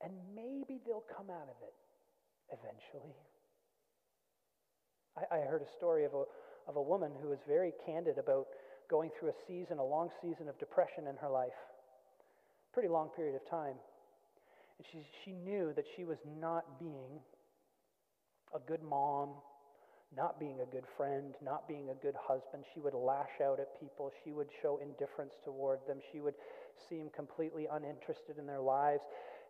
And 0.02 0.14
maybe 0.36 0.80
they'll 0.86 1.04
come 1.16 1.30
out 1.30 1.48
of 1.50 1.56
it 1.64 1.74
eventually. 2.52 3.16
I, 5.18 5.38
I 5.38 5.40
heard 5.42 5.62
a 5.62 5.78
story 5.78 6.06
of 6.06 6.14
a, 6.14 6.24
of 6.68 6.76
a 6.76 6.82
woman 6.82 7.12
who 7.22 7.30
was 7.30 7.40
very 7.48 7.74
candid 7.86 8.18
about 8.18 8.48
going 8.90 9.12
through 9.20 9.30
a 9.30 9.40
season, 9.48 9.78
a 9.78 9.86
long 9.86 10.10
season 10.22 10.50
of 10.50 10.58
depression 10.58 11.08
in 11.08 11.16
her 11.18 11.30
life. 11.30 11.58
Pretty 12.74 12.90
long 12.90 13.10
period 13.16 13.36
of 13.36 13.50
time. 13.50 13.76
And 14.78 14.88
she, 14.92 15.06
she 15.24 15.32
knew 15.32 15.74
that 15.76 15.86
she 15.96 16.06
was 16.06 16.18
not 16.40 16.80
being 16.80 17.20
a 18.56 18.60
good 18.60 18.82
mom, 18.82 19.30
not 20.16 20.40
being 20.40 20.60
a 20.62 20.66
good 20.66 20.86
friend, 20.98 21.36
not 21.44 21.68
being 21.68 21.90
a 21.90 21.94
good 21.94 22.16
husband. 22.20 22.64
She 22.74 22.80
would 22.80 22.94
lash 22.94 23.42
out 23.44 23.60
at 23.60 23.80
people. 23.80 24.12
She 24.24 24.32
would 24.32 24.48
show 24.62 24.80
indifference 24.82 25.34
toward 25.44 25.80
them. 25.88 26.00
She 26.12 26.20
would 26.20 26.34
seem 26.90 27.10
completely 27.16 27.68
uninterested 27.72 28.38
in 28.40 28.48
their 28.48 28.60
lives. 28.60 29.04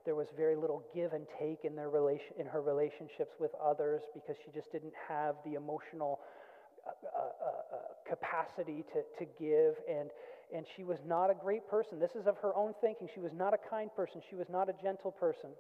There 0.06 0.16
was 0.16 0.28
very 0.36 0.56
little 0.56 0.84
give 0.94 1.14
and 1.14 1.26
take 1.40 1.64
in, 1.64 1.76
their 1.76 1.90
relation, 1.90 2.34
in 2.38 2.46
her 2.46 2.62
relationships 2.62 3.36
with 3.40 3.52
others 3.64 4.02
because 4.14 4.36
she 4.44 4.52
just 4.52 4.72
didn't 4.72 4.94
have 5.08 5.36
the 5.46 5.54
emotional 5.54 6.20
uh, 6.86 6.90
uh, 6.90 7.20
uh, 7.20 7.76
uh 7.76 7.80
capacity 8.08 8.84
to, 8.94 9.04
to 9.24 9.32
give. 9.40 9.76
And, 9.90 10.10
and 10.54 10.66
she 10.76 10.84
was 10.84 10.98
not 11.06 11.30
a 11.30 11.36
great 11.36 11.70
person. 11.70 12.00
This 12.00 12.16
is 12.16 12.28
of 12.28 12.38
her 12.42 12.56
own 12.56 12.74
thinking. 12.82 13.08
She 13.14 13.20
was 13.20 13.34
not 13.34 13.54
a 13.54 13.60
kind 13.70 13.90
person. 13.96 14.22
She 14.30 14.36
was 14.36 14.48
not 14.50 14.68
a 14.68 14.74
gentle 14.82 15.12
person. 15.12 15.52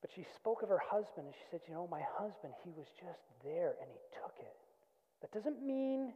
But 0.00 0.10
she 0.14 0.24
spoke 0.36 0.62
of 0.62 0.68
her 0.68 0.80
husband 0.82 1.26
and 1.26 1.34
she 1.34 1.44
said, 1.50 1.60
You 1.66 1.74
know, 1.74 1.88
my 1.90 2.02
husband, 2.16 2.52
he 2.64 2.70
was 2.76 2.86
just 3.00 3.22
there 3.44 3.74
and 3.80 3.90
he 3.90 3.98
took 4.20 4.34
it. 4.38 4.56
That 5.20 5.32
doesn't 5.32 5.60
mean 5.64 6.12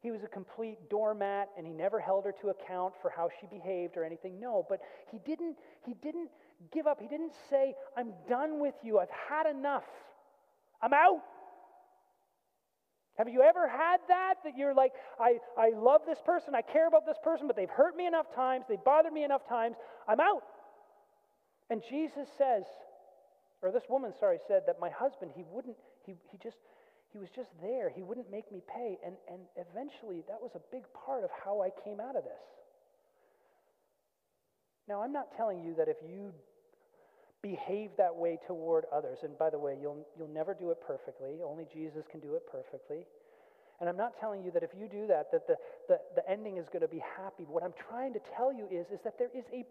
he 0.00 0.10
was 0.12 0.22
a 0.22 0.28
complete 0.28 0.88
doormat 0.88 1.48
and 1.58 1.66
he 1.66 1.72
never 1.72 1.98
held 1.98 2.24
her 2.24 2.34
to 2.40 2.50
account 2.50 2.94
for 3.02 3.10
how 3.10 3.28
she 3.40 3.46
behaved 3.46 3.96
or 3.96 4.04
anything. 4.04 4.38
No, 4.38 4.64
but 4.68 4.80
he 5.10 5.18
didn't, 5.26 5.56
he 5.84 5.94
didn't 5.94 6.30
give 6.72 6.86
up. 6.86 7.00
He 7.00 7.08
didn't 7.08 7.32
say, 7.50 7.74
I'm 7.96 8.12
done 8.28 8.60
with 8.60 8.74
you. 8.84 9.00
I've 9.00 9.08
had 9.28 9.46
enough. 9.46 9.84
I'm 10.80 10.92
out. 10.92 11.22
Have 13.18 13.28
you 13.28 13.42
ever 13.42 13.66
had 13.66 13.98
that? 14.08 14.34
That 14.44 14.56
you're 14.56 14.74
like, 14.74 14.92
I, 15.18 15.38
I 15.58 15.70
love 15.74 16.02
this 16.06 16.18
person, 16.24 16.54
I 16.54 16.60
care 16.60 16.86
about 16.86 17.06
this 17.06 17.16
person, 17.24 17.46
but 17.46 17.56
they've 17.56 17.70
hurt 17.70 17.96
me 17.96 18.06
enough 18.06 18.26
times, 18.34 18.66
they've 18.68 18.82
bothered 18.84 19.12
me 19.12 19.24
enough 19.24 19.48
times, 19.48 19.76
I'm 20.06 20.20
out. 20.20 20.42
And 21.70 21.82
Jesus 21.88 22.28
says, 22.36 22.64
or 23.62 23.72
this 23.72 23.84
woman, 23.88 24.12
sorry, 24.18 24.38
said 24.46 24.62
that 24.66 24.80
my 24.80 24.90
husband, 24.90 25.32
he 25.34 25.44
wouldn't, 25.50 25.76
he, 26.04 26.14
he 26.30 26.38
just, 26.42 26.56
he 27.12 27.18
was 27.18 27.28
just 27.34 27.48
there. 27.62 27.88
He 27.88 28.02
wouldn't 28.02 28.30
make 28.30 28.50
me 28.52 28.60
pay. 28.68 28.98
And, 29.04 29.16
and 29.30 29.40
eventually, 29.56 30.22
that 30.28 30.40
was 30.40 30.52
a 30.54 30.60
big 30.70 30.82
part 30.92 31.24
of 31.24 31.30
how 31.44 31.62
I 31.62 31.70
came 31.84 32.00
out 32.00 32.16
of 32.16 32.24
this. 32.24 32.44
Now, 34.88 35.02
I'm 35.02 35.12
not 35.12 35.34
telling 35.36 35.64
you 35.64 35.74
that 35.78 35.88
if 35.88 35.96
you 36.06 36.32
behave 37.42 37.90
that 37.98 38.14
way 38.14 38.38
toward 38.46 38.84
others, 38.92 39.18
and 39.22 39.36
by 39.38 39.50
the 39.50 39.58
way, 39.58 39.76
you'll, 39.80 40.06
you'll 40.16 40.28
never 40.28 40.54
do 40.54 40.70
it 40.70 40.78
perfectly, 40.86 41.38
only 41.44 41.66
Jesus 41.72 42.04
can 42.10 42.20
do 42.20 42.34
it 42.34 42.42
perfectly. 42.50 43.06
And 43.80 43.88
I'm 43.88 43.96
not 43.96 44.18
telling 44.18 44.42
you 44.42 44.50
that 44.52 44.62
if 44.62 44.70
you 44.78 44.88
do 44.88 45.06
that, 45.06 45.30
that 45.32 45.46
the, 45.46 45.56
the, 45.88 46.00
the 46.16 46.30
ending 46.30 46.56
is 46.56 46.66
going 46.68 46.80
to 46.82 46.88
be 46.88 47.02
happy. 47.16 47.44
What 47.44 47.62
I'm 47.62 47.74
trying 47.88 48.14
to 48.14 48.20
tell 48.36 48.52
you 48.52 48.66
is, 48.70 48.86
is 48.92 49.00
that 49.04 49.18
there 49.18 49.28
is 49.34 49.44
a 49.52 49.64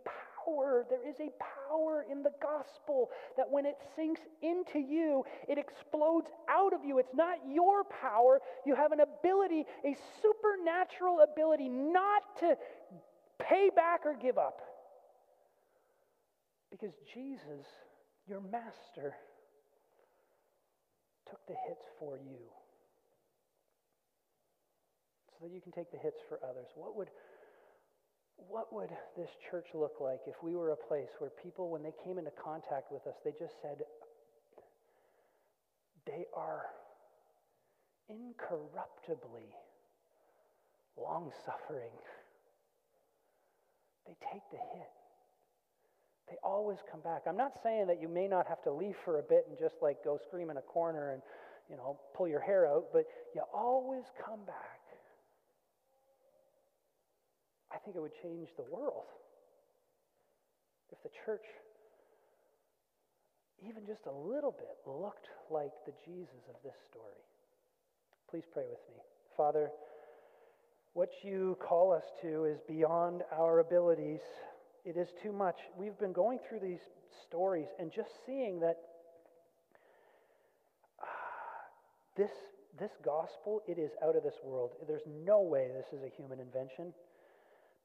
power, 0.46 0.86
there 0.90 1.08
is 1.08 1.16
a 1.20 1.30
power 1.70 2.06
in 2.10 2.24
the 2.24 2.32
gospel 2.42 3.10
that 3.38 3.50
when 3.50 3.66
it 3.66 3.78
sinks 3.96 4.22
into 4.42 4.80
you, 4.80 5.24
it 5.48 5.58
explodes 5.58 6.28
out 6.50 6.74
of 6.74 6.84
you. 6.86 7.00
It's 7.00 7.14
not 7.14 7.38
your 7.50 7.84
power. 7.84 8.40
You 8.66 8.76
have 8.76 8.92
an 8.92 9.00
ability, 9.00 9.66
a 9.84 9.96
supernatural 10.22 11.22
ability, 11.22 11.70
not 11.70 12.22
to 12.40 12.56
pay 13.40 13.70
back 13.76 14.02
or 14.06 14.16
give 14.16 14.38
up. 14.38 14.62
Because 16.72 16.94
Jesus, 17.14 17.66
your 18.28 18.42
master, 18.42 19.16
took 21.30 21.40
the 21.48 21.56
hits 21.68 21.86
for 22.00 22.18
you 22.18 22.38
so 25.40 25.48
that 25.48 25.54
you 25.54 25.62
can 25.62 25.72
take 25.72 25.92
the 25.92 25.98
hits 25.98 26.20
for 26.30 26.40
others. 26.44 26.68
What 26.76 26.96
would, 26.96 27.10
what 28.38 28.74
would 28.74 28.90
this 29.18 29.30
church 29.50 29.68
look 29.74 29.96
like 30.00 30.22
if 30.28 30.36
we 30.44 30.56
were 30.56 30.72
a 30.72 30.76
place 30.76 31.10
where 31.20 31.30
people, 31.44 31.70
when 31.70 31.84
they 31.84 31.94
came 32.04 32.18
into 32.18 32.32
contact 32.32 32.92
with 32.92 33.06
us, 33.08 33.16
they 33.24 33.32
just 33.32 33.62
said, 33.62 33.78
they 36.06 36.26
are 36.36 36.66
incorruptibly 38.10 39.50
long 40.98 41.32
suffering. 41.46 41.92
They 44.06 44.16
take 44.32 44.44
the 44.52 44.58
hit. 44.58 44.92
They 46.30 46.38
always 46.44 46.80
come 46.92 47.02
back. 47.02 47.24
I'm 47.28 47.38
not 47.38 47.54
saying 47.62 47.88
that 47.88 48.02
you 48.02 48.08
may 48.08 48.28
not 48.28 48.48
have 48.48 48.62
to 48.64 48.72
leave 48.72 48.96
for 49.04 49.20
a 49.20 49.24
bit 49.24 49.46
and 49.50 49.58
just 49.58 49.76
like 49.82 50.04
go 50.04 50.18
scream 50.28 50.50
in 50.50 50.58
a 50.58 50.62
corner 50.62 51.12
and, 51.12 51.22
you 51.70 51.76
know, 51.78 52.00
pull 52.16 52.28
your 52.28 52.40
hair 52.42 52.68
out, 52.68 52.86
but 52.94 53.06
you 53.34 53.42
always 53.54 54.06
come 54.24 54.40
back. 54.46 54.80
I 57.76 57.78
think 57.80 57.98
it 57.98 58.00
would 58.00 58.16
change 58.24 58.48
the 58.56 58.64
world 58.64 59.04
if 60.92 61.04
the 61.04 61.10
church, 61.26 61.44
even 63.68 63.86
just 63.86 64.06
a 64.06 64.12
little 64.12 64.52
bit, 64.52 64.78
looked 64.88 65.28
like 65.52 65.72
the 65.86 65.92
Jesus 66.06 66.48
of 66.48 66.56
this 66.64 66.76
story. 66.90 67.20
Please 68.30 68.44
pray 68.54 68.64
with 68.70 68.80
me. 68.88 69.04
Father, 69.36 69.72
what 70.94 71.10
you 71.24 71.58
call 71.60 71.92
us 71.92 72.06
to 72.22 72.46
is 72.46 72.60
beyond 72.68 73.24
our 73.38 73.60
abilities. 73.60 74.22
It 74.86 74.96
is 74.96 75.10
too 75.22 75.34
much. 75.34 75.58
We've 75.78 75.98
been 76.00 76.14
going 76.14 76.40
through 76.48 76.60
these 76.60 76.80
stories 77.28 77.68
and 77.78 77.92
just 77.92 78.12
seeing 78.26 78.62
that 78.62 78.78
uh, 81.02 81.06
this, 82.16 82.32
this 82.80 82.92
gospel, 83.04 83.62
it 83.68 83.78
is 83.78 83.92
out 84.02 84.16
of 84.16 84.24
this 84.24 84.40
world. 84.46 84.72
There's 84.88 85.06
no 85.26 85.42
way 85.42 85.68
this 85.76 85.92
is 85.92 86.06
a 86.06 86.16
human 86.16 86.40
invention 86.40 86.94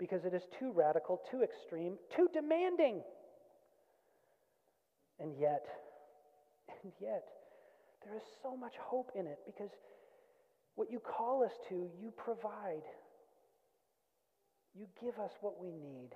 because 0.00 0.24
it 0.24 0.32
is 0.32 0.42
too 0.58 0.72
radical, 0.72 1.20
too 1.30 1.42
extreme, 1.42 1.98
too 2.16 2.26
demanding. 2.32 3.02
And 5.20 5.32
yet, 5.38 5.66
and 6.82 6.90
yet, 6.98 7.24
there 8.02 8.16
is 8.16 8.22
so 8.42 8.56
much 8.56 8.72
hope 8.80 9.12
in 9.14 9.26
it 9.26 9.38
because 9.44 9.68
what 10.74 10.90
you 10.90 10.98
call 10.98 11.44
us 11.44 11.52
to, 11.68 11.74
you 12.00 12.10
provide. 12.16 12.82
You 14.74 14.86
give 15.00 15.18
us 15.18 15.32
what 15.42 15.60
we 15.60 15.68
need 15.68 16.10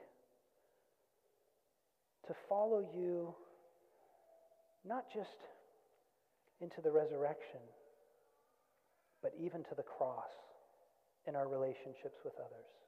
to 2.26 2.35
follow 2.49 2.89
you, 2.97 3.35
not 4.89 5.05
just 5.12 5.37
into 6.62 6.80
the 6.80 6.91
resurrection, 6.91 7.61
but 9.22 9.35
even 9.39 9.62
to 9.64 9.74
the 9.76 9.82
cross 9.82 10.32
in 11.26 11.37
our 11.37 11.49
relationships 11.49 12.16
with 12.24 12.35
others. 12.39 12.84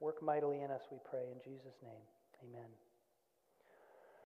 Work 0.00 0.22
mightily 0.22 0.62
in 0.62 0.70
us, 0.70 0.82
we 0.90 0.98
pray. 1.10 1.26
In 1.32 1.38
Jesus' 1.44 1.78
name, 1.82 2.04
amen. 2.44 2.87